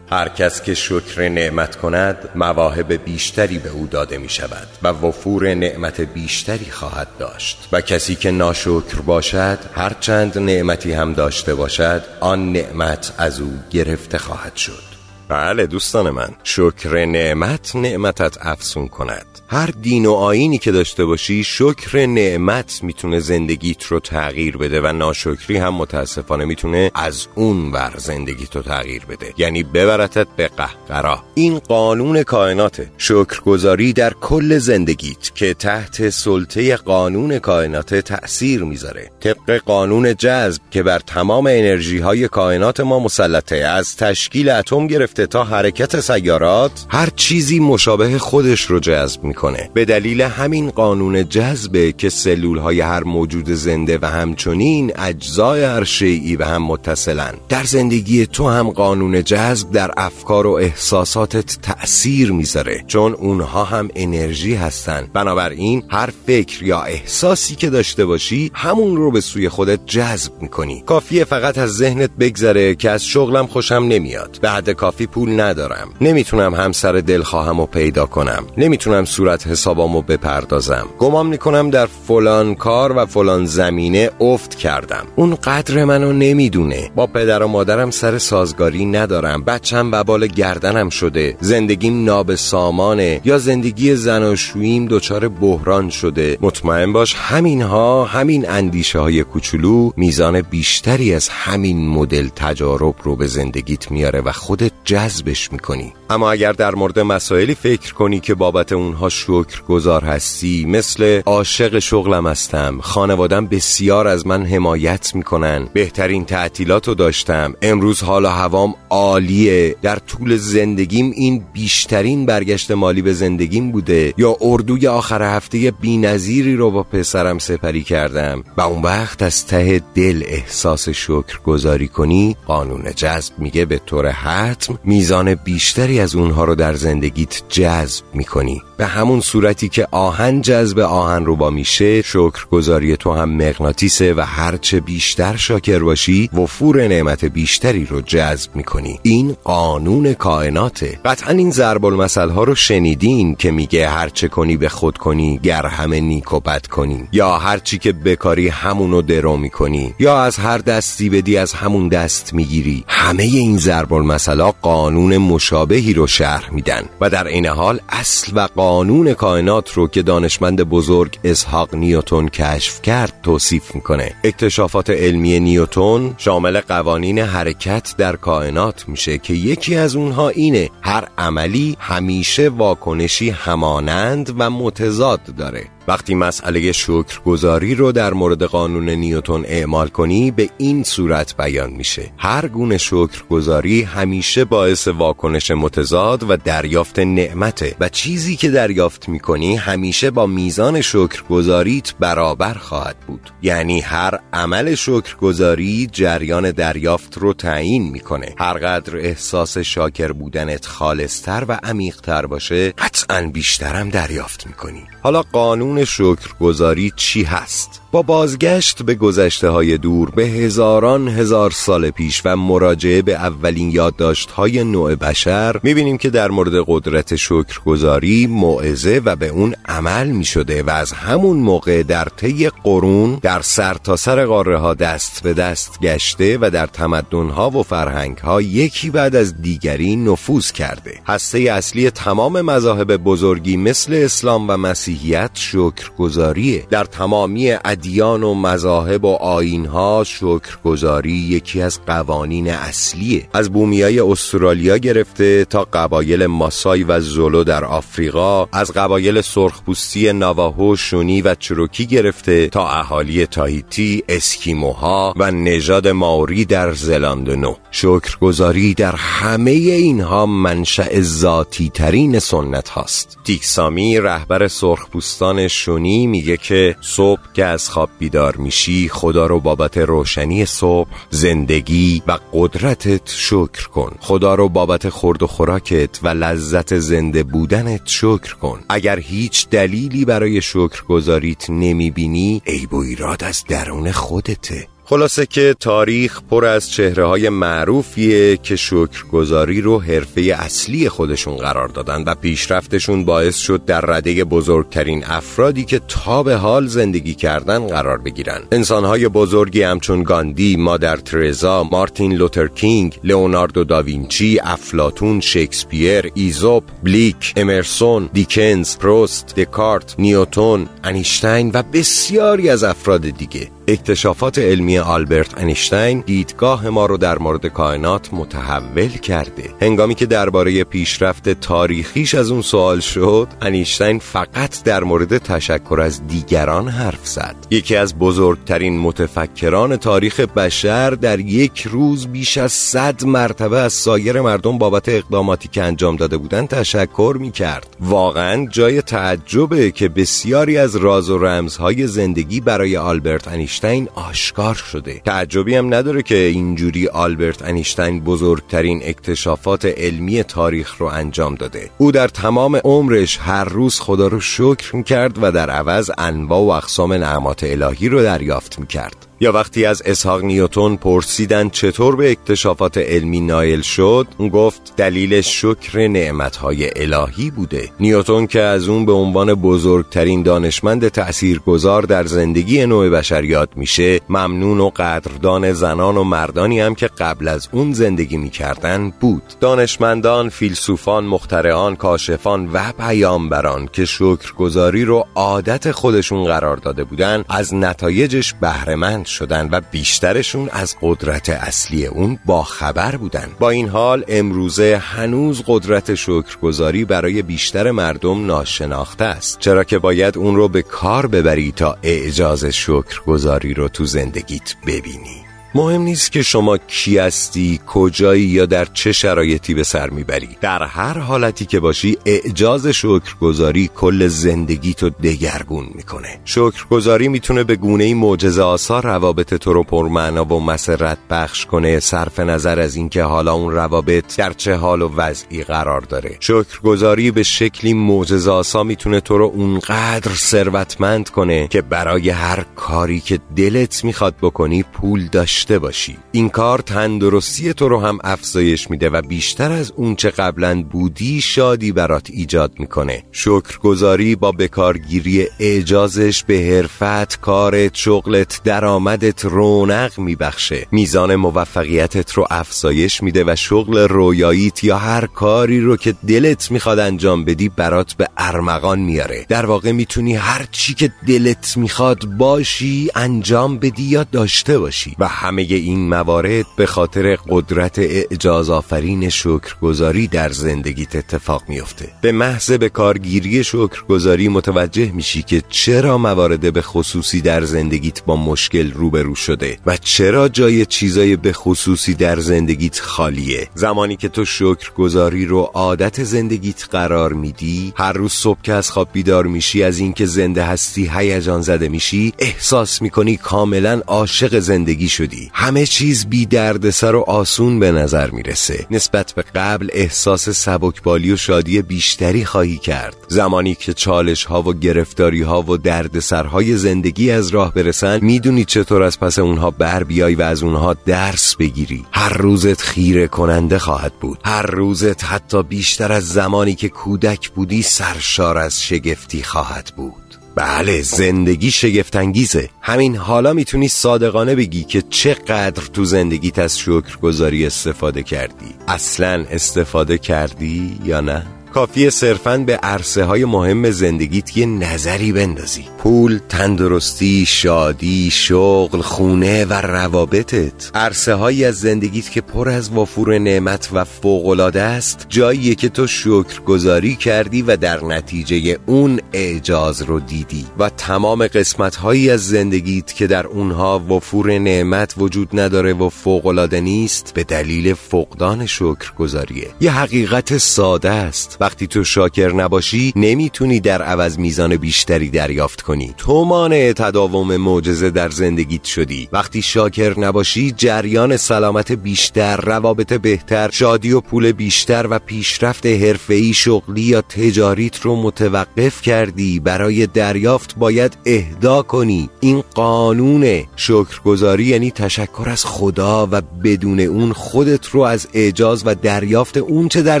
هر 0.12 0.28
کس 0.28 0.62
که 0.62 0.74
شکر 0.74 1.28
نعمت 1.28 1.76
کند 1.76 2.28
مواهب 2.34 2.92
بیشتری 2.92 3.58
به 3.58 3.68
او 3.68 3.86
داده 3.86 4.18
می 4.18 4.28
شود 4.28 4.68
و 4.82 4.88
وفور 4.88 5.54
نعمت 5.54 6.00
بیشتری 6.00 6.70
خواهد 6.70 7.08
داشت. 7.18 7.68
و 7.72 7.80
کسی 7.80 8.14
که 8.14 8.30
ناشکر 8.30 9.00
باشد 9.06 9.58
هرچند 9.74 10.38
نعمتی 10.38 10.92
هم 10.92 11.12
داشته 11.12 11.54
باشد 11.54 12.02
آن 12.20 12.52
نعمت 12.52 13.12
از 13.18 13.40
او 13.40 13.52
گرفته 13.70 14.18
خواهد 14.18 14.56
شد. 14.56 14.91
بله 15.32 15.66
دوستان 15.66 16.10
من 16.10 16.28
شکر 16.44 17.04
نعمت 17.04 17.76
نعمتت 17.76 18.36
افسون 18.40 18.88
کند. 18.88 19.26
هر 19.48 19.70
دین 19.82 20.06
و 20.06 20.12
آینی 20.12 20.58
که 20.58 20.72
داشته 20.72 21.04
باشی 21.04 21.44
شکر 21.44 22.06
نعمت 22.06 22.80
می‌تونه 22.82 23.20
زندگیت 23.20 23.84
رو 23.84 24.00
تغییر 24.00 24.56
بده 24.56 24.80
و 24.80 24.92
ناشکری 24.92 25.56
هم 25.56 25.74
متاسفانه 25.74 26.44
می‌تونه 26.44 26.90
از 26.94 27.26
اون 27.34 27.72
ور 27.72 27.94
زندگیت 27.96 28.56
رو 28.56 28.62
تغییر 28.62 29.04
بده. 29.04 29.34
یعنی 29.38 29.62
ببرتت 29.62 30.26
به 30.36 30.48
قهقرا. 30.48 31.22
این 31.34 31.58
قانون 31.58 32.22
کائناته. 32.22 32.90
شکرگزاری 32.98 33.92
در 33.92 34.12
کل 34.12 34.58
زندگیت 34.58 35.34
که 35.34 35.54
تحت 35.54 36.08
سلطه 36.08 36.76
قانون 36.76 37.38
کائنات 37.38 37.94
تأثیر 37.94 38.64
می‌ذاره. 38.64 39.10
طبق 39.20 39.62
قانون 39.66 40.14
جذب 40.14 40.62
که 40.70 40.82
بر 40.82 40.98
تمام 40.98 41.46
انرژی 41.46 41.98
های 41.98 42.28
کائنات 42.28 42.80
ما 42.80 42.98
مسلطه 42.98 43.56
از 43.56 43.96
تشکیل 43.96 44.48
اتم 44.48 44.86
گرفته 44.86 45.21
تا 45.26 45.44
حرکت 45.44 46.00
سیارات 46.00 46.86
هر 46.88 47.08
چیزی 47.16 47.58
مشابه 47.58 48.18
خودش 48.18 48.60
رو 48.60 48.80
جذب 48.80 49.24
می‌کنه. 49.24 49.70
به 49.74 49.84
دلیل 49.84 50.20
همین 50.20 50.70
قانون 50.70 51.28
جذبه 51.28 51.92
که 51.92 52.08
سلول 52.08 52.58
های 52.58 52.80
هر 52.80 53.04
موجود 53.04 53.50
زنده 53.50 53.98
و 54.02 54.06
همچنین 54.06 54.92
اجزای 54.96 55.64
هر 55.64 55.84
شیعی 55.84 56.36
به 56.36 56.46
هم 56.46 56.62
متصلن. 56.62 57.34
در 57.48 57.64
زندگی 57.64 58.26
تو 58.26 58.48
هم 58.48 58.70
قانون 58.70 59.24
جذب 59.24 59.70
در 59.70 59.90
افکار 59.96 60.46
و 60.46 60.50
احساساتت 60.52 61.60
تأثیر 61.62 62.32
می‌ذاره 62.32 62.84
چون 62.86 63.12
اونها 63.12 63.64
هم 63.64 63.88
انرژی 63.96 64.54
هستن. 64.54 65.08
بنابراین 65.14 65.82
هر 65.88 66.12
فکر 66.26 66.62
یا 66.62 66.82
احساسی 66.82 67.54
که 67.54 67.70
داشته 67.70 68.04
باشی 68.04 68.50
همون 68.54 68.96
رو 68.96 69.10
به 69.10 69.20
سوی 69.20 69.48
خودت 69.48 69.86
جذب 69.86 70.32
می‌کنی. 70.40 70.82
کافیه 70.86 71.24
فقط 71.24 71.58
از 71.58 71.76
ذهنت 71.76 72.10
بگذره 72.20 72.74
که 72.74 72.90
از 72.90 73.06
شغلم 73.06 73.46
خوشم 73.46 73.74
نمیاد. 73.74 74.38
به 74.42 74.50
حد 74.50 74.70
کافی 74.70 75.06
پول 75.12 75.40
ندارم. 75.40 75.88
نمی‌تونم 76.00 76.54
همسر 76.54 76.92
دلخواهم 76.92 77.60
رو 77.60 77.66
پیدا 77.66 78.06
کنم. 78.06 78.44
نمی‌تونم 78.56 79.04
صورت 79.04 79.46
حسابامو 79.46 80.02
بپردازم. 80.02 80.88
گمان 80.98 81.26
می‌کنم 81.26 81.70
در 81.70 81.86
فلان 81.86 82.54
کار 82.54 82.92
و 82.96 83.06
فلان 83.06 83.46
زمینه 83.46 84.10
افت 84.20 84.54
کردم. 84.54 85.06
اون 85.16 85.34
قدر 85.34 85.84
منو 85.84 86.12
نمی‌دونه. 86.12 86.90
با 86.96 87.06
پدر 87.06 87.42
و 87.42 87.48
مادرم 87.48 87.90
سر 87.90 88.18
سازگاری 88.18 88.84
ندارم. 88.84 89.44
بچم 89.44 89.92
و 89.92 90.04
بال 90.04 90.26
گردنم 90.26 90.88
شده. 90.88 91.36
زندگیم 91.40 92.04
ناب 92.04 92.34
سامانه 92.34 93.20
یا 93.24 93.38
زندگی 93.38 93.94
زناشوییم 93.94 94.86
دچار 94.86 95.28
بحران 95.28 95.90
شده. 95.90 96.38
مطمئن 96.40 96.92
باش 96.92 97.14
همینها 97.14 98.04
همین 98.04 98.50
اندیشه 98.50 98.98
های 98.98 99.24
کوچولو 99.24 99.90
میزان 99.96 100.40
بیشتری 100.42 101.14
از 101.14 101.28
همین 101.28 101.88
مدل 101.88 102.28
تجارب 102.36 102.94
رو 103.02 103.16
به 103.16 103.26
زندگیت 103.26 103.90
میاره 103.90 104.20
و 104.20 104.32
خودت 104.32 104.72
جذبش 104.92 105.52
می‌کنی. 105.52 105.92
اما 106.10 106.32
اگر 106.32 106.52
در 106.52 106.74
مورد 106.74 106.98
مسائلی 106.98 107.54
فکر 107.54 107.94
کنی 107.94 108.20
که 108.20 108.34
بابت 108.34 108.72
اونها 108.72 109.08
شکر 109.08 109.62
گذار 109.68 110.04
هستی 110.04 110.64
مثل 110.64 111.22
عاشق 111.26 111.78
شغلم 111.78 112.26
هستم 112.26 112.78
خانوادم 112.80 113.46
بسیار 113.46 114.06
از 114.08 114.26
من 114.26 114.46
حمایت 114.46 115.14
می‌کنن 115.14 115.68
بهترین 115.72 116.24
تعطیلات 116.24 116.88
رو 116.88 116.94
داشتم 116.94 117.54
امروز 117.62 118.02
حال 118.02 118.24
و 118.24 118.28
هوام 118.28 118.74
عالیه 118.90 119.76
در 119.82 119.96
طول 119.96 120.36
زندگیم 120.36 121.12
این 121.14 121.44
بیشترین 121.52 122.26
برگشت 122.26 122.70
مالی 122.70 123.02
به 123.02 123.12
زندگیم 123.12 123.72
بوده 123.72 124.14
یا 124.18 124.36
اردوی 124.40 124.86
آخر 124.86 125.36
هفته 125.36 125.70
بی 125.70 125.96
نظیری 125.96 126.56
رو 126.56 126.70
با 126.70 126.82
پسرم 126.82 127.38
سپری 127.38 127.82
کردم. 127.82 128.44
و 128.56 128.60
اون 128.60 128.82
وقت 128.82 129.22
از 129.22 129.46
ته 129.46 129.82
دل 129.94 130.22
احساس 130.26 130.88
شکر 130.88 131.40
گذاری 131.44 131.88
کنی 131.88 132.36
قانون 132.46 132.82
جذب 132.96 133.38
میگه 133.38 133.64
به 133.64 133.78
طور 133.78 134.08
حتم 134.10 134.78
میزان 134.84 135.34
بیشتری 135.34 136.00
از 136.00 136.14
اونها 136.14 136.44
رو 136.44 136.54
در 136.54 136.74
زندگیت 136.74 137.42
جذب 137.48 138.04
می‌کنی. 138.14 138.62
به 138.76 138.86
همون 138.86 139.20
صورتی 139.20 139.68
که 139.68 139.88
آهن 139.90 140.40
جذب 140.40 140.78
آهن 140.78 141.24
رو 141.24 141.36
با 141.36 141.50
میشه 141.50 142.02
شکر 142.02 142.46
گذاری 142.50 142.96
تو 142.96 143.12
هم 143.12 143.30
مغناطیسه 143.30 144.14
و 144.14 144.20
هرچه 144.20 144.80
بیشتر 144.80 145.36
شاکر 145.36 145.78
باشی 145.78 146.30
وفور 146.32 146.88
نعمت 146.88 147.24
بیشتری 147.24 147.84
رو 147.84 148.00
جذب 148.00 148.56
می‌کنی. 148.56 149.00
این 149.02 149.36
قانون 149.44 150.14
کائناته. 150.14 151.00
قطعا 151.04 151.30
این 151.30 151.50
ضرب 151.50 151.84
المثل 151.84 152.28
ها 152.28 152.44
رو 152.44 152.54
شنیدین 152.54 153.34
که 153.34 153.50
میگه 153.50 153.88
هرچه 153.88 154.28
کنی 154.28 154.56
به 154.56 154.68
خود 154.68 154.98
کنی 154.98 155.40
گر 155.42 155.66
همه 155.66 156.00
نیک 156.00 156.32
و 156.32 156.40
بد 156.40 156.66
کنی. 156.66 157.08
یا 157.12 157.38
هرچی 157.38 157.78
که 157.78 157.92
بکاری 157.92 158.48
همونو 158.48 159.02
درو 159.02 159.36
می‌کنی. 159.36 159.94
یا 159.98 160.22
از 160.22 160.36
هر 160.36 160.58
دستی 160.58 161.10
بدی 161.10 161.36
از 161.36 161.52
همون 161.52 161.88
دست 161.88 162.34
می‌گیری. 162.34 162.84
همه 162.88 163.22
این 163.22 163.58
ضرب 163.58 163.92
المثل 163.92 164.40
قانون 164.72 165.16
مشابهی 165.16 165.94
رو 165.94 166.06
شرح 166.06 166.54
میدن 166.54 166.82
و 167.00 167.10
در 167.10 167.26
این 167.26 167.46
حال 167.46 167.80
اصل 167.88 168.32
و 168.34 168.48
قانون 168.56 169.14
کائنات 169.14 169.72
رو 169.72 169.88
که 169.88 170.02
دانشمند 170.02 170.62
بزرگ 170.62 171.18
اسحاق 171.24 171.74
نیوتون 171.74 172.28
کشف 172.28 172.82
کرد 172.82 173.20
توصیف 173.22 173.74
می‌کنه. 173.74 174.14
اکتشافات 174.24 174.90
علمی 174.90 175.40
نیوتون 175.40 176.14
شامل 176.18 176.60
قوانین 176.60 177.18
حرکت 177.18 177.94
در 177.98 178.16
کائنات 178.16 178.88
میشه 178.88 179.18
که 179.18 179.34
یکی 179.34 179.76
از 179.76 179.96
اونها 179.96 180.28
اینه 180.28 180.70
هر 180.82 181.08
عملی 181.18 181.76
همیشه 181.80 182.48
واکنشی 182.48 183.30
همانند 183.30 184.34
و 184.38 184.50
متضاد 184.50 185.20
داره. 185.38 185.64
وقتی 185.88 186.14
مسئله 186.14 186.72
شکرگزاری 186.72 187.74
رو 187.74 187.92
در 187.92 188.12
مورد 188.12 188.42
قانون 188.42 188.88
نیوتون 188.88 189.44
اعمال 189.46 189.88
کنی 189.88 190.30
به 190.30 190.50
این 190.58 190.82
صورت 190.84 191.36
بیان 191.36 191.70
میشه. 191.70 192.10
هر 192.18 192.48
گونه 192.48 192.78
شکرگزاری 192.78 193.82
همیشه 193.82 194.44
باعث 194.44 194.88
واکنش 194.88 195.50
متضاد 195.50 196.30
و 196.30 196.36
دریافت 196.36 196.98
نعمته 196.98 197.76
و 197.80 197.88
چیزی 197.88 198.36
که 198.36 198.50
دریافت 198.50 199.08
می‌کنی 199.08 199.56
همیشه 199.56 200.10
با 200.10 200.26
میزان 200.26 200.80
شکرگزاریت 200.80 201.94
برابر 202.00 202.54
خواهد 202.54 202.96
بود. 203.06 203.30
یعنی 203.42 203.80
هر 203.80 204.18
عمل 204.32 204.74
شکرگزاری 204.74 205.88
جریان 205.92 206.50
دریافت 206.50 207.18
رو 207.18 207.32
تعیین 207.32 207.90
می‌کنه. 207.90 208.34
هرقدر 208.38 208.96
احساس 208.96 209.58
شاکر 209.58 210.12
بودنت 210.12 210.66
خالصتر 210.66 211.44
و 211.48 211.58
عمیقتر 211.62 212.26
باشه 212.26 212.70
قطعا 212.70 213.30
بیشترم 213.32 213.90
دریافت 213.90 214.46
می‌کنی. 214.46 214.91
حالا 215.02 215.22
قانون 215.22 215.84
شکرگزاری 215.84 216.92
چی 216.96 217.22
هست؟ 217.22 217.81
با 217.92 218.02
بازگشت 218.02 218.82
به 218.82 218.94
گذشته 218.94 219.48
های 219.48 219.78
دور 219.78 220.10
به 220.10 220.26
هزاران 220.26 221.08
هزار 221.08 221.50
سال 221.50 221.90
پیش 221.90 222.22
و 222.24 222.36
مراجعه 222.36 223.02
به 223.02 223.14
اولین 223.14 223.70
یادداشت 223.70 224.30
های 224.30 224.64
نوع 224.64 224.94
بشر 224.94 225.60
می‌بینیم 225.62 225.98
که 225.98 226.10
در 226.10 226.30
مورد 226.30 226.64
قدرت 226.66 227.16
شکرگزاری 227.16 228.26
موعظه 228.26 229.02
و 229.04 229.16
به 229.16 229.28
اون 229.28 229.54
عمل 229.66 230.08
می 230.08 230.24
شده 230.24 230.62
و 230.62 230.70
از 230.70 230.92
همون 230.92 231.36
موقع 231.36 231.82
در 231.82 232.04
طی 232.16 232.48
قرون 232.48 233.18
در 233.22 233.40
سرتاسر 233.40 234.16
سر 234.16 234.26
قاره 234.26 234.58
ها 234.58 234.74
دست 234.74 235.22
به 235.22 235.34
دست 235.34 235.80
گشته 235.80 236.38
و 236.40 236.50
در 236.50 236.66
تمدن 236.66 237.28
ها 237.28 237.50
و 237.50 237.62
فرهنگ 237.62 238.18
ها 238.18 238.42
یکی 238.42 238.90
بعد 238.90 239.16
از 239.16 239.42
دیگری 239.42 239.96
نفوذ 239.96 240.52
کرده. 240.52 241.00
هسته 241.06 241.38
اصلی 241.38 241.90
تمام 241.90 242.40
مذاهب 242.40 242.96
بزرگی 242.96 243.56
مثل 243.56 243.94
اسلام 243.94 244.50
و 244.50 244.56
مسیحیت 244.56 245.30
شکرگزاریه. 245.34 246.66
در 246.70 246.84
تمامی 246.84 247.52
ادیان 247.82 248.22
و 248.22 248.34
مذاهب 248.34 249.04
و 249.04 249.14
آینها 249.14 250.04
شکرگزاری 250.04 251.12
یکی 251.12 251.62
از 251.62 251.80
قوانین 251.86 252.50
اصلیه. 252.50 253.28
از 253.34 253.52
بومیای 253.52 254.00
استرالیا 254.00 254.76
گرفته 254.76 255.44
تا 255.44 255.68
قبایل 255.72 256.26
ماسای 256.26 256.84
و 256.84 257.00
زولو 257.00 257.44
در 257.44 257.64
آفریقا 257.64 258.46
از 258.52 258.72
قبایل 258.72 259.20
سرخپوستی 259.20 260.12
نواهو 260.12 260.76
شونی 260.76 261.22
و 261.22 261.34
چروکی 261.34 261.86
گرفته 261.86 262.48
تا 262.48 262.68
اهالی 262.68 263.26
تاهیتی 263.26 264.02
اسکیموها 264.08 265.14
و 265.16 265.30
نژاد 265.30 265.88
ماوری 265.88 266.44
در 266.44 266.72
زلاند 266.72 267.30
نو 267.30 267.54
شکرگزاری 267.70 268.74
در 268.74 268.96
همه 268.96 269.50
اینها 269.50 270.26
منشأ 270.26 271.00
ذاتی 271.00 271.70
ترین 271.74 272.18
سنت 272.18 272.68
هاست 272.68 273.18
تیکسامی 273.24 274.00
رهبر 274.00 274.48
سرخپوستان 274.48 275.48
شونی 275.48 276.06
میگه 276.06 276.36
که 276.36 276.76
صبح 276.80 277.32
که 277.34 277.44
از 277.44 277.71
خواب 277.72 277.90
بیدار 277.98 278.36
میشی 278.36 278.88
خدا 278.88 279.26
رو 279.26 279.40
بابت 279.40 279.78
روشنی 279.78 280.46
صبح 280.46 280.90
زندگی 281.10 282.02
و 282.06 282.18
قدرتت 282.32 283.00
شکر 283.06 283.68
کن. 283.68 283.96
خدا 284.00 284.34
رو 284.34 284.48
بابت 284.48 284.88
خورد 284.88 285.22
و 285.22 285.26
خوراکت 285.26 285.98
و 286.02 286.08
لذت 286.08 286.78
زنده 286.78 287.22
بودنت 287.22 287.80
شکر 287.84 288.34
کن. 288.34 288.60
اگر 288.68 288.98
هیچ 288.98 289.48
دلیلی 289.48 290.04
برای 290.04 290.40
شکر 290.40 290.84
گذاریت 290.88 291.50
نمی‌بینی 291.50 292.42
عیب 292.46 292.74
و 292.74 292.80
ایراد 292.80 293.24
از 293.24 293.44
درون 293.48 293.92
خودته. 293.92 294.71
خلاصه 294.84 295.26
که 295.26 295.54
تاریخ 295.60 296.20
پر 296.30 296.44
از 296.44 296.70
چهره 296.70 297.04
های 297.04 297.28
معروفیه 297.28 298.36
که 298.36 298.56
شکرگزاری 298.56 299.60
رو 299.60 299.80
حرفه 299.80 300.20
اصلی 300.20 300.88
خودشون 300.88 301.36
قرار 301.36 301.68
دادن 301.68 302.02
و 302.06 302.14
پیشرفتشون 302.14 303.04
باعث 303.04 303.36
شد 303.36 303.64
در 303.64 303.80
رده 303.80 304.24
بزرگترین 304.24 305.04
افرادی 305.04 305.64
که 305.64 305.80
تا 305.88 306.22
به 306.22 306.36
حال 306.36 306.66
زندگی 306.66 307.14
کردن 307.14 307.66
قرار 307.66 307.98
بگیرن. 307.98 308.42
انسانهای 308.52 309.08
بزرگی 309.08 309.62
همچون 309.62 310.02
گاندی، 310.02 310.56
مادر 310.56 310.96
ترزا، 310.96 311.64
مارتین 311.64 312.12
لوتر 312.12 312.46
کینگ، 312.46 312.98
لئوناردو 313.04 313.64
داوینچی، 313.64 314.40
افلاطون، 314.44 315.20
شکسپیر، 315.20 316.10
ایزوپ، 316.14 316.64
بلیک، 316.84 317.32
امرسون، 317.36 318.10
دیکنز، 318.12 318.78
پروست، 318.78 319.34
دکارت، 319.36 319.94
نیوتون، 319.98 320.68
انیشتین 320.84 321.50
و 321.54 321.62
بسیاری 321.62 322.48
از 322.48 322.64
افراد 322.64 323.00
دیگه. 323.00 323.50
اکتشافات 323.68 324.38
علمی 324.38 324.78
آلبرت 324.78 325.38
انیشتین 325.38 326.00
دیدگاه 326.06 326.68
ما 326.68 326.86
رو 326.86 326.96
در 326.96 327.18
مورد 327.18 327.46
کائنات 327.46 328.14
متحول 328.14 328.88
کرده. 328.88 329.54
هنگامی 329.60 329.94
که 329.94 330.06
درباره 330.06 330.64
پیشرفت 330.64 331.28
تاریخیش 331.28 332.14
از 332.14 332.30
اون 332.30 332.42
سوال 332.42 332.80
شد 332.80 333.28
انیشتین 333.42 333.98
فقط 333.98 334.62
در 334.62 334.84
مورد 334.84 335.18
تشکر 335.18 335.80
از 335.80 336.06
دیگران 336.06 336.68
حرف 336.68 337.06
زد. 337.06 337.36
یکی 337.50 337.76
از 337.76 337.98
بزرگترین 337.98 338.78
متفکران 338.78 339.76
تاریخ 339.76 340.20
بشر 340.20 340.90
در 340.90 341.20
یک 341.20 341.66
روز 341.70 342.06
بیش 342.06 342.38
از 342.38 342.52
صد 342.52 343.04
مرتبه 343.04 343.58
از 343.58 343.72
سایر 343.72 344.20
مردم 344.20 344.58
بابت 344.58 344.88
اقداماتی 344.88 345.48
که 345.48 345.62
انجام 345.62 345.96
داده 345.96 346.16
بودند 346.16 346.48
تشکر 346.48 347.16
می 347.20 347.30
کرد 347.30 347.76
واقعا 347.80 348.46
جای 348.46 348.82
تعجبه 348.82 349.70
که 349.70 349.88
بسیاری 349.88 350.58
از 350.58 350.76
راز 350.76 351.10
و 351.10 351.18
رمزهای 351.18 351.86
زندگی 351.86 352.40
برای 352.40 352.76
آلبرت 352.76 353.28
انیشتین 353.28 353.51
انیشتین 353.52 353.88
آشکار 353.94 354.54
شده. 354.54 355.02
تعجبی 355.04 355.54
هم 355.54 355.74
نداره 355.74 356.02
که 356.02 356.14
اینجوری 356.14 356.88
آلبرت 356.88 357.42
انیشتین 357.42 358.00
بزرگترین 358.00 358.80
اکتشافات 358.84 359.64
علمی 359.64 360.22
تاریخ 360.22 360.76
رو 360.78 360.86
انجام 360.86 361.34
داده. 361.34 361.70
او 361.78 361.92
در 361.92 362.08
تمام 362.08 362.56
عمرش 362.56 363.18
هر 363.18 363.44
روز 363.44 363.80
خدا 363.80 364.06
رو 364.06 364.20
شکر 364.20 364.76
می‌کرد 364.76 365.18
و 365.22 365.32
در 365.32 365.50
عوض 365.50 365.90
انواع 365.98 366.40
و 366.40 366.48
اقسام 366.48 366.92
نعمات 366.92 367.44
الهی 367.44 367.88
رو 367.88 368.02
دریافت 368.02 368.58
می‌کرد. 368.58 369.06
یا 369.22 369.32
وقتی 369.32 369.64
از 369.64 369.82
اسحاق 369.86 370.24
نیوتون 370.24 370.76
پرسیدن 370.76 371.48
چطور 371.48 371.96
به 371.96 372.10
اکتشافات 372.10 372.78
علمی 372.78 373.20
نایل 373.20 373.60
شد 373.60 374.06
اون 374.18 374.28
گفت 374.28 374.72
دلیل 374.76 375.20
شکر 375.20 375.88
نعمتهای 375.88 376.70
الهی 376.76 377.30
بوده. 377.30 377.70
نیوتون 377.80 378.26
که 378.26 378.40
از 378.40 378.68
اون 378.68 378.86
به 378.86 378.92
عنوان 378.92 379.34
بزرگترین 379.34 380.22
دانشمند 380.22 380.88
تأثیرگذار 380.88 381.82
در 381.82 382.04
زندگی 382.04 382.66
نوع 382.66 382.88
بشر 382.88 383.24
یاد 383.24 383.48
میشه 383.56 384.00
ممنون 384.08 384.60
و 384.60 384.70
قدردان 384.76 385.52
زنان 385.52 385.96
و 385.96 386.04
مردانی 386.04 386.60
هم 386.60 386.74
که 386.74 386.86
قبل 386.86 387.28
از 387.28 387.48
اون 387.52 387.72
زندگی 387.72 388.16
می‌کردن 388.16 388.92
بود. 389.00 389.22
دانشمندان، 389.40 390.28
فیلسوفان، 390.28 391.04
مخترعان، 391.04 391.76
کاشفان 391.76 392.50
و 392.52 392.72
پیامبران 392.78 393.68
که 393.72 393.84
شکرگزاری 393.84 394.84
رو 394.84 395.06
عادت 395.14 395.70
خودشون 395.70 396.24
قرار 396.24 396.56
داده 396.56 396.84
بودن 396.84 397.24
از 397.28 397.54
نتایجش 397.54 398.34
بهرهمند 398.40 399.06
شدن 399.12 399.48
و 399.52 399.60
بیشترشون 399.70 400.48
از 400.52 400.76
قدرت 400.82 401.28
اصلی 401.28 401.86
اون 401.86 402.18
با 402.24 402.42
خبر 402.42 402.96
بودن. 402.96 403.28
با 403.38 403.50
این 403.50 403.68
حال 403.68 404.04
امروزه 404.08 404.76
هنوز 404.76 405.42
قدرت 405.46 405.94
شکرگزاری 405.94 406.84
برای 406.84 407.22
بیشتر 407.22 407.70
مردم 407.70 408.26
ناشناخته 408.26 409.04
است. 409.04 409.38
چرا 409.38 409.64
که 409.64 409.78
باید 409.78 410.18
اون 410.18 410.36
رو 410.36 410.48
به 410.48 410.62
کار 410.62 411.06
ببری 411.06 411.52
تا 411.52 411.76
اعجاز 411.82 412.44
شکرگزاری 412.44 413.54
رو 413.54 413.68
تو 413.68 413.84
زندگیت 413.84 414.54
ببینی. 414.66 415.31
مهم 415.54 415.82
نیست 415.82 416.12
که 416.12 416.22
شما 416.22 416.58
کی 416.58 416.98
هستی 416.98 417.60
کجایی 417.66 418.22
یا 418.22 418.46
در 418.46 418.64
چه 418.64 418.92
شرایطی 418.92 419.54
به 419.54 419.62
سر 419.62 419.90
می‌بری. 419.90 420.28
در 420.40 420.62
هر 420.62 420.98
حالتی 420.98 421.46
که 421.46 421.60
باشی 421.60 421.98
اعجاز 422.06 422.66
شکرگزاری 422.66 423.70
کل 423.74 424.06
زندگی 424.06 424.74
تو 424.74 424.90
دگرگون 424.90 425.66
می‌کنه. 425.74 426.20
شکرگزاری 426.24 427.08
می‌تونه 427.08 427.44
به 427.44 427.56
گونه 427.56 427.94
معجزه 427.94 428.42
آسا 428.42 428.80
روابط 428.80 429.34
تو 429.34 429.52
رو 429.52 429.62
پرمعنا 429.62 430.24
و 430.24 430.40
مسرت 430.40 430.98
بخش 431.10 431.46
کنه 431.46 431.80
صرف 431.80 432.20
نظر 432.20 432.60
از 432.60 432.76
اینکه 432.76 433.02
حالا 433.02 433.32
اون 433.32 433.52
روابط 433.52 434.16
در 434.16 434.32
چه 434.32 434.54
حال 434.54 434.82
و 434.82 434.90
وضعی 434.96 435.44
قرار 435.44 435.80
داره. 435.80 436.16
شکرگزاری 436.20 437.10
به 437.10 437.22
شکلی 437.22 437.74
معجزه 437.74 438.30
آسا 438.30 438.62
می‌تونه 438.62 439.00
تو 439.00 439.18
رو 439.18 439.32
اونقدر 439.34 440.12
ثروتمند 440.14 441.10
کنه 441.10 441.48
که 441.48 441.62
برای 441.62 442.10
هر 442.10 442.44
کاری 442.56 443.00
که 443.00 443.20
دلت 443.36 443.84
می‌خواد 443.84 444.14
بکنی 444.22 444.62
پول 444.62 445.08
داشت 445.44 445.60
باشی. 445.60 445.96
این 446.12 446.28
کار 446.28 446.58
تندرستی 446.58 447.54
تو 447.54 447.68
رو 447.68 447.80
هم 447.80 447.98
افزایش 448.04 448.70
میده 448.70 448.90
و 448.90 449.02
بیشتر 449.02 449.52
از 449.52 449.72
اون 449.76 449.96
چه 449.96 450.10
قبلا 450.10 450.62
بودی 450.62 451.20
شادی 451.20 451.72
برات 451.72 452.10
ایجاد 452.10 452.52
می‌کنه. 452.58 453.04
شکرگزاری 453.12 454.16
با 454.16 454.32
بکارگیری 454.32 455.26
اعجازش 455.38 456.24
به 456.24 456.38
حرفت 456.38 457.20
کارت 457.20 457.74
شغلت 457.74 458.40
درآمدت 458.44 459.24
رونق 459.24 459.98
میبخشه. 459.98 460.66
میزان 460.72 461.14
موفقیتت 461.14 462.12
رو 462.12 462.26
افزایش 462.30 463.02
میده 463.02 463.24
و 463.26 463.36
شغل 463.36 463.78
رویاییت 463.78 464.64
یا 464.64 464.78
هر 464.78 465.06
کاری 465.06 465.60
رو 465.60 465.76
که 465.76 465.94
دلت 466.08 466.50
می‌خواد 466.50 466.78
انجام 466.78 467.24
بدی 467.24 467.48
برات 467.48 467.92
به 467.92 468.08
ارمغان 468.16 468.78
میاره. 468.78 469.26
در 469.28 469.46
واقع 469.46 469.72
می‌تونی 469.72 470.14
هر 470.14 470.46
چی 470.52 470.74
که 470.74 470.92
دلت 471.06 471.56
می‌خواد 471.56 472.04
باشی 472.04 472.88
انجام 472.94 473.58
بدی 473.58 473.82
یا 473.82 474.04
داشته 474.04 474.58
باشی. 474.58 474.96
و 474.98 475.08
همه 475.32 475.42
این 475.42 475.88
موارد 475.88 476.46
به 476.56 476.66
خاطر 476.66 477.16
قدرت 477.28 477.78
اعجاز 477.78 478.50
آفرین 478.50 479.08
شکرگزاری 479.08 480.06
در 480.06 480.28
زندگیت 480.28 480.96
اتفاق 480.96 481.42
میفته 481.48 481.88
به 482.02 482.12
محض 482.12 482.52
به 482.52 482.68
کارگیری 482.68 483.44
شکرگزاری 483.44 484.28
متوجه 484.28 484.92
میشی 484.92 485.22
که 485.22 485.42
چرا 485.48 485.98
موارد 485.98 486.52
به 486.52 486.62
خصوصی 486.62 487.20
در 487.20 487.44
زندگیت 487.44 488.04
با 488.04 488.16
مشکل 488.16 488.72
روبرو 488.72 489.14
شده 489.14 489.58
و 489.66 489.76
چرا 489.76 490.28
جای 490.28 490.66
چیزای 490.66 491.16
به 491.16 491.32
خصوصی 491.32 491.94
در 491.94 492.20
زندگیت 492.20 492.80
خالیه. 492.80 493.48
زمانی 493.54 493.96
که 493.96 494.08
تو 494.08 494.24
شکرگزاری 494.24 495.26
رو 495.26 495.40
عادت 495.40 496.04
زندگیت 496.04 496.68
قرار 496.70 497.12
میدی 497.12 497.72
هر 497.76 497.92
روز 497.92 498.12
صبح 498.12 498.42
که 498.42 498.52
از 498.52 498.70
خواب 498.70 498.88
بیدار 498.92 499.26
میشی 499.26 499.62
از 499.62 499.78
اینکه 499.78 500.06
زنده 500.06 500.44
هستی 500.44 500.90
هیجان 500.94 501.42
زده 501.42 501.68
میشی 501.68 502.12
احساس 502.18 502.82
می‌کنی 502.82 503.16
کاملا 503.16 503.80
عاشق 503.86 504.38
زندگی 504.38 504.88
شدی. 504.88 505.21
همه 505.32 505.66
چیز 505.66 506.06
بی 506.06 506.28
سر 506.70 506.94
و 506.94 507.00
آسون 507.00 507.60
به 507.60 507.72
نظر 507.72 508.10
می‌رسه. 508.10 508.66
نسبت 508.70 509.12
به 509.12 509.22
قبل 509.22 509.68
احساس 509.72 510.28
سبکبالی 510.28 511.12
و 511.12 511.16
شادی 511.16 511.62
بیشتری 511.62 512.24
خواهی 512.24 512.58
کرد. 512.58 512.96
زمانی 513.08 513.54
که 513.54 513.74
چالش 513.74 514.24
ها 514.24 514.42
و 514.42 514.54
گرفتاری 514.54 515.22
ها 515.22 515.42
و 515.42 515.56
دردسرهای 515.56 516.56
زندگی 516.56 517.10
از 517.10 517.28
راه 517.28 517.54
برسن 517.54 517.98
می‌دونی 518.02 518.44
چطور 518.44 518.82
از 518.82 519.00
پس 519.00 519.18
اونها 519.18 519.50
بر 519.50 519.84
بیای 519.84 520.14
و 520.14 520.22
از 520.22 520.42
اونها 520.42 520.74
درس 520.74 521.36
بگیری. 521.36 521.84
هر 521.92 522.12
روزت 522.12 522.60
خیره 522.60 523.08
کننده 523.08 523.58
خواهد 523.58 523.92
بود. 524.00 524.18
هر 524.24 524.46
روزت 524.46 525.04
حتی 525.04 525.42
بیشتر 525.42 525.92
از 525.92 526.08
زمانی 526.08 526.54
که 526.54 526.68
کودک 526.68 527.30
بودی 527.30 527.62
سرشار 527.62 528.38
از 528.38 528.62
شگفتی 528.62 529.22
خواهد 529.22 529.72
بود. 529.76 530.01
بله 530.34 530.82
زندگی 530.82 531.50
شگفتانگیزه 531.50 532.48
همین 532.60 532.96
حالا 532.96 533.32
می‌تونی 533.32 533.68
صادقانه 533.68 534.34
بگی 534.34 534.64
که 534.64 534.82
چقدر 534.82 535.62
تو 535.72 535.84
زندگیت 535.84 536.38
از 536.38 536.58
شکرگزاری 536.58 537.46
استفاده 537.46 538.02
کردی 538.02 538.54
اصلا 538.68 539.24
استفاده 539.30 539.98
کردی 539.98 540.78
یا 540.84 541.00
نه؟ 541.00 541.41
کافیه 541.52 541.90
صرفا 541.90 542.38
به 542.38 542.56
عرصه 542.56 543.04
های 543.04 543.24
مهم 543.24 543.70
زندگیت 543.70 544.36
یه 544.36 544.46
نظری 544.46 545.12
بندازی. 545.12 545.64
پول، 545.78 546.20
تندرستی، 546.28 547.26
شادی، 547.26 548.10
شغل، 548.10 548.80
خونه 548.80 549.44
و 549.44 549.52
روابطت. 549.52 550.70
عرصه 550.74 551.14
هایی 551.14 551.44
از 551.44 551.60
زندگیت 551.60 552.10
که 552.10 552.20
پر 552.20 552.48
از 552.48 552.70
وفور 552.70 553.18
نعمت 553.18 553.68
و 553.72 553.84
فوقلاده 553.84 554.62
است 554.62 555.06
جاییه 555.08 555.54
که 555.54 555.68
تو 555.68 555.86
شکرگزاری 555.86 556.96
کردی 556.96 557.42
و 557.42 557.56
در 557.56 557.84
نتیجه 557.84 558.58
اون 558.66 559.00
اعجاز 559.12 559.82
رو 559.82 560.00
دیدی. 560.00 560.46
و 560.58 560.68
تمام 560.68 561.26
قسمت 561.26 561.76
هایی 561.76 562.10
از 562.10 562.28
زندگیت 562.28 562.94
که 562.94 563.06
در 563.06 563.26
اونها 563.26 563.78
وفور 563.78 564.38
نعمت 564.38 564.94
وجود 564.98 565.40
نداره 565.40 565.72
و 565.72 565.88
فوقلاده 565.88 566.60
نیست 566.60 567.12
به 567.14 567.24
دلیل 567.24 567.74
فقدان 567.74 568.46
شکرگزاریه. 568.46 569.48
یه 569.60 569.72
حقیقت 569.72 570.38
ساده 570.38 570.90
است 570.90 571.41
وقتی 571.42 571.66
تو 571.66 571.84
شاکر 571.84 572.32
نباشی 572.32 572.92
نمی‌تونی 572.96 573.60
در 573.60 573.82
عوض 573.82 574.18
میزان 574.18 574.56
بیشتری 574.56 575.10
دریافت 575.10 575.60
کنی. 575.60 575.94
تو 575.96 576.24
مانع 576.24 576.72
تداوم 576.72 577.36
معجزه 577.36 577.90
در 577.90 578.08
زندگیت 578.08 578.64
شدی. 578.64 579.08
وقتی 579.12 579.42
شاکر 579.42 580.00
نباشی 580.00 580.50
جریان 580.50 581.16
سلامت 581.16 581.72
بیشتر 581.72 582.36
روابط 582.36 582.92
بهتر 582.92 583.50
شادی 583.50 583.92
و 583.92 584.00
پول 584.00 584.32
بیشتر 584.32 584.86
و 584.90 584.98
پیشرفت 584.98 585.66
حرفه‌ای 585.66 586.32
شغلی 586.32 586.80
یا 586.80 587.00
تجاریت 587.00 587.80
رو 587.80 588.02
متوقف 588.02 588.82
کردی. 588.82 589.40
برای 589.40 589.86
دریافت 589.86 590.56
باید 590.56 590.96
اهدا 591.06 591.62
کنی. 591.62 592.10
این 592.20 592.42
قانون 592.54 593.42
شکرگزاری 593.56 594.44
یعنی 594.44 594.70
تشکر 594.70 595.28
از 595.28 595.44
خدا 595.44 596.08
و 596.12 596.20
بدون 596.44 596.80
اون 596.80 597.12
خودت 597.12 597.66
رو 597.66 597.80
از 597.80 598.08
اعجاز 598.12 598.62
و 598.66 598.74
دریافت 598.74 599.36
اون 599.36 599.68
چه 599.68 599.82
در 599.82 600.00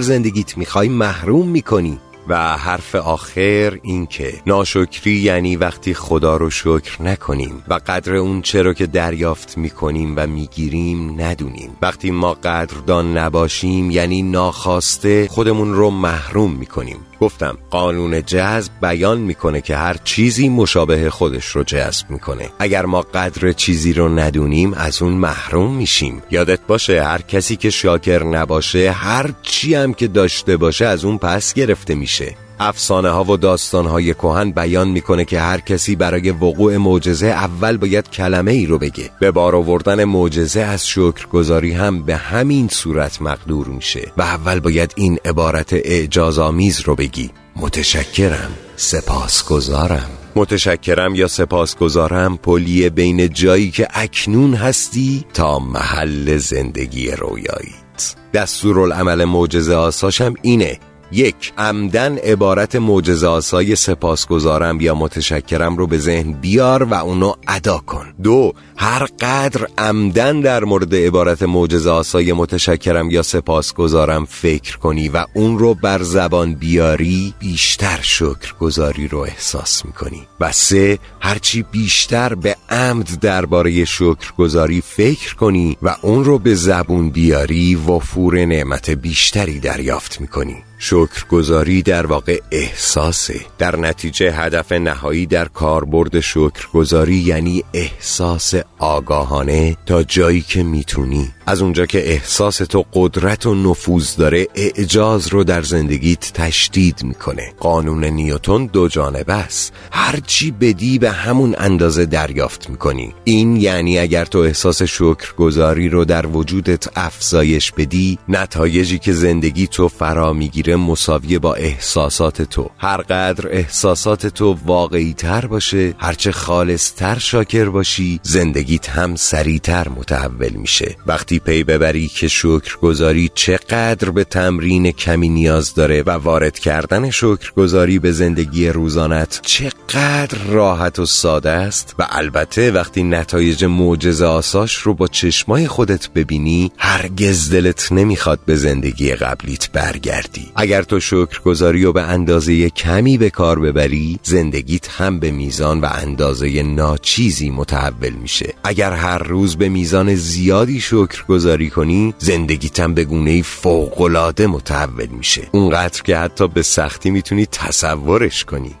زندگیت 0.00 0.58
می‌خوای 0.58 0.88
محروم 0.88 1.31
محروم 1.32 1.48
می‌کنی. 1.48 1.98
و 2.28 2.56
حرف 2.56 2.94
آخر 2.94 3.78
این 3.82 4.06
که 4.06 4.32
ناشکری 4.46 5.12
یعنی 5.12 5.56
وقتی 5.56 5.94
خدا 5.94 6.36
رو 6.36 6.50
شکر 6.50 7.02
نکنیم 7.02 7.64
و 7.68 7.74
قدر 7.86 8.14
اون 8.14 8.42
چرا 8.42 8.74
که 8.74 8.86
دریافت 8.86 9.58
می‌کنیم 9.58 10.14
و 10.16 10.26
می‌گیریم 10.26 11.20
ندونیم. 11.20 11.70
وقتی 11.82 12.10
ما 12.10 12.34
قدردان 12.34 13.18
نباشیم 13.18 13.90
یعنی 13.90 14.22
ناخواسته 14.22 15.28
خودمون 15.28 15.74
رو 15.74 15.90
محروم 15.90 16.52
می‌کنیم. 16.52 16.96
گفتم 17.22 17.58
قانون 17.70 18.22
جذب 18.22 18.72
بیان 18.82 19.18
می‌کنه 19.18 19.60
که 19.60 19.76
هر 19.76 19.96
چیزی 20.04 20.48
مشابه 20.48 21.10
خودش 21.10 21.46
رو 21.46 21.64
جذب 21.64 22.10
می‌کنه. 22.10 22.48
اگر 22.58 22.86
ما 22.86 23.02
قدر 23.02 23.52
چیزی 23.52 23.92
رو 23.92 24.08
ندونیم 24.08 24.74
از 24.74 25.02
اون 25.02 25.12
محروم 25.12 25.74
میشیم. 25.76 26.22
یادت 26.30 26.60
باشه 26.66 27.02
هر 27.02 27.20
کسی 27.22 27.56
که 27.56 27.70
شاکر 27.70 28.24
نباشه 28.24 28.90
هر 28.90 29.30
چی 29.42 29.74
هم 29.74 29.94
که 29.94 30.08
داشته 30.08 30.56
باشه 30.56 30.86
از 30.86 31.04
اون 31.04 31.18
پس 31.18 31.54
گرفته 31.54 31.94
میشه. 31.94 32.34
افسانه 32.60 33.08
ها 33.08 33.24
و 33.24 33.36
داستان 33.36 33.86
های 33.86 34.14
کهن 34.14 34.50
بیان 34.50 34.88
می‌کنه 34.88 35.24
که 35.24 35.40
هر 35.40 35.60
کسی 35.60 35.96
برای 35.96 36.30
وقوع 36.30 36.76
معجزه 36.76 37.26
اول 37.26 37.76
باید 37.76 38.10
کلمه 38.10 38.50
ای 38.50 38.66
رو 38.66 38.78
بگه. 38.78 39.10
به 39.20 39.30
بار 39.30 39.56
آوردن 39.56 40.04
معجزه 40.04 40.60
از 40.60 40.88
شکرگزاری 40.88 41.72
هم 41.72 42.02
به 42.02 42.16
همین 42.16 42.68
صورت 42.68 43.22
مقدور 43.22 43.66
میشه 43.66 44.12
و 44.16 44.22
اول 44.22 44.60
باید 44.60 44.92
این 44.96 45.18
عبارت 45.24 45.72
اعجاز 45.72 46.38
آمیز 46.38 46.80
رو 46.80 46.94
بگی. 46.94 47.30
متشکرم. 47.56 48.50
سپاسگزارم. 48.76 50.10
متشکرم 50.36 51.14
یا 51.14 51.28
سپاسگزارم 51.28 52.36
پلیه 52.36 52.90
بین 52.90 53.28
جایی 53.28 53.70
که 53.70 53.88
اکنون 53.90 54.54
هستی 54.54 55.24
تا 55.34 55.58
محل 55.58 56.36
زندگی 56.36 57.10
رویاییت. 57.10 58.14
دستورالعمل 58.34 59.24
معجزه 59.24 59.74
آساشم 59.74 60.34
اینه 60.42 60.78
یک 61.12 61.52
عمدن 61.58 62.18
عبارت 62.18 62.76
معجزه 62.76 63.26
آسای 63.26 63.76
سپاسگزارم 63.76 64.80
یا 64.80 64.94
متشکرم 64.94 65.76
رو 65.76 65.86
به 65.86 65.98
ذهن 65.98 66.32
بیار 66.32 66.82
و 66.82 66.94
اونو 66.94 67.34
ادا 67.48 67.78
کن. 67.78 68.14
دو 68.22 68.52
هر 68.76 69.06
قدر 69.20 69.66
عمدن 69.78 70.40
در 70.40 70.64
مورد 70.64 70.94
عبارت 70.94 71.42
معجزه 71.42 71.90
آسای 71.90 72.32
متشکرم 72.32 73.10
یا 73.10 73.22
سپاسگزارم 73.22 74.24
فکر 74.24 74.78
کنی 74.78 75.08
و 75.08 75.26
اون 75.34 75.58
رو 75.58 75.74
بر 75.74 76.02
زبان 76.02 76.54
بیاری 76.54 77.34
بیشتر 77.38 77.98
شکرگزاری 78.02 79.08
رو 79.08 79.18
احساس 79.18 79.84
می‌کنی. 79.84 80.26
و 80.40 80.52
سه 80.52 80.98
هرچی 81.20 81.62
بیشتر 81.62 82.34
به 82.34 82.56
عمد 82.70 83.20
درباره 83.20 83.84
شکرگزاری 83.84 84.80
فکر 84.80 85.34
کنی 85.34 85.76
و 85.82 85.96
اون 86.02 86.24
رو 86.24 86.38
به 86.38 86.54
زبون 86.54 87.10
بیاری 87.10 87.74
وفور 87.74 88.44
نعمت 88.44 88.90
بیشتری 88.90 89.60
دریافت 89.60 90.20
می‌کنی. 90.20 90.56
شکرگزاری 90.78 91.82
در 91.82 92.06
واقع 92.06 92.40
احساسه. 92.50 93.40
در 93.58 93.76
نتیجه 93.76 94.32
هدف 94.32 94.72
نهایی 94.72 95.26
در 95.26 95.44
کاربرد 95.44 96.20
شکرگزاری 96.20 97.14
یعنی 97.14 97.64
احساس 97.74 98.54
آگاهانه 98.78 99.76
تا 99.86 100.02
جایی 100.02 100.40
که 100.40 100.62
می‌تونی. 100.62 101.30
از 101.46 101.62
اونجا 101.62 101.86
که 101.86 102.10
احساس 102.10 102.56
تو 102.56 102.84
قدرت 102.92 103.46
و 103.46 103.54
نفوذ 103.54 104.16
داره 104.16 104.48
اعجاز 104.54 105.28
رو 105.28 105.44
در 105.44 105.62
زندگیت 105.62 106.32
تشدید 106.32 107.02
می‌کنه. 107.02 107.52
قانون 107.60 108.04
نیوتون 108.04 108.66
دو 108.66 108.88
جانبه 108.88 109.32
است. 109.32 109.72
هرچی 109.92 110.50
بدی 110.50 110.98
به 110.98 111.10
همون 111.10 111.54
اندازه 111.58 112.06
دریافت 112.06 112.70
می‌کنی. 112.70 113.14
این 113.24 113.56
یعنی 113.56 113.98
اگر 113.98 114.24
تو 114.24 114.38
احساس 114.38 114.82
شکرگزاری 114.82 115.88
رو 115.88 116.04
در 116.04 116.26
وجودت 116.26 116.88
افزایش 116.96 117.72
بدی 117.72 118.18
نتایجی 118.28 118.98
که 118.98 119.12
زندگی 119.12 119.66
تو 119.66 119.88
فرا 119.88 120.32
می‌گیره 120.32 120.76
مساویه 120.76 121.38
با 121.38 121.54
احساسات 121.54 122.42
تو. 122.42 122.70
هرقدر 122.78 123.48
احساسات 123.52 124.26
تو 124.26 124.58
واقعی 124.66 125.14
تر 125.14 125.46
باشه 125.46 125.94
هرچه 125.98 126.32
خالص 126.32 126.92
تر 126.92 127.18
شاکر 127.18 127.64
باشی 127.64 128.20
زندگیت 128.22 128.88
هم 128.88 129.16
سریعتر 129.16 129.88
متحول 129.88 130.52
میشه. 130.52 130.96
وقتی 131.06 131.31
پی 131.38 131.64
ببری 131.64 132.08
که 132.08 132.28
شکرگزاری 132.28 133.30
چقدر 133.34 134.10
به 134.10 134.24
تمرین 134.24 134.92
کمی 134.92 135.28
نیاز 135.28 135.74
داره 135.74 136.02
و 136.02 136.10
وارد 136.10 136.58
کردن 136.58 137.10
شکرگزاری 137.10 137.98
به 137.98 138.12
زندگی 138.12 138.68
روزانت 138.68 139.40
چقدر 139.42 140.38
راحت 140.48 140.98
و 140.98 141.06
ساده 141.06 141.50
است 141.50 141.94
و 141.98 142.06
البته 142.10 142.70
وقتی 142.70 143.02
نتایج 143.02 143.64
معجزه 143.64 144.26
آساش 144.26 144.76
رو 144.76 144.94
با 144.94 145.06
چشمای 145.06 145.68
خودت 145.68 146.08
ببینی 146.10 146.72
هرگز 146.78 147.50
دلت 147.50 147.92
نمی‌خواد 147.92 148.40
به 148.46 148.56
زندگی 148.56 149.14
قبلیت 149.14 149.70
برگردی. 149.72 150.52
اگر 150.56 150.82
تو 150.82 151.00
شکرگزاری 151.00 151.84
رو 151.84 151.92
به 151.92 152.02
اندازه 152.02 152.70
کمی 152.70 153.18
به 153.18 153.30
کار 153.30 153.58
ببری 153.58 154.18
زندگیت 154.22 154.88
هم 154.90 155.20
به 155.20 155.30
میزان 155.30 155.80
و 155.80 155.88
اندازه 155.92 156.62
ناچیزی 156.62 157.50
متحول 157.50 158.12
میشه. 158.12 158.54
اگر 158.64 158.92
هر 158.92 159.18
روز 159.18 159.56
به 159.56 159.68
میزان 159.68 160.14
زیادی 160.14 160.80
شکر 160.80 161.21
گذاری 161.26 161.70
کنی 161.70 162.14
زندگیتم 162.18 162.94
به 162.94 163.04
گونه 163.04 163.42
فوقلاده 163.42 164.46
متحول 164.46 165.06
میشه. 165.06 165.48
اونقدر 165.52 166.02
که 166.02 166.16
حتی 166.16 166.48
به 166.48 166.62
سختی 166.62 167.10
می‌تونی 167.10 167.46
تصورش 167.46 168.44
کنی. 168.44 168.74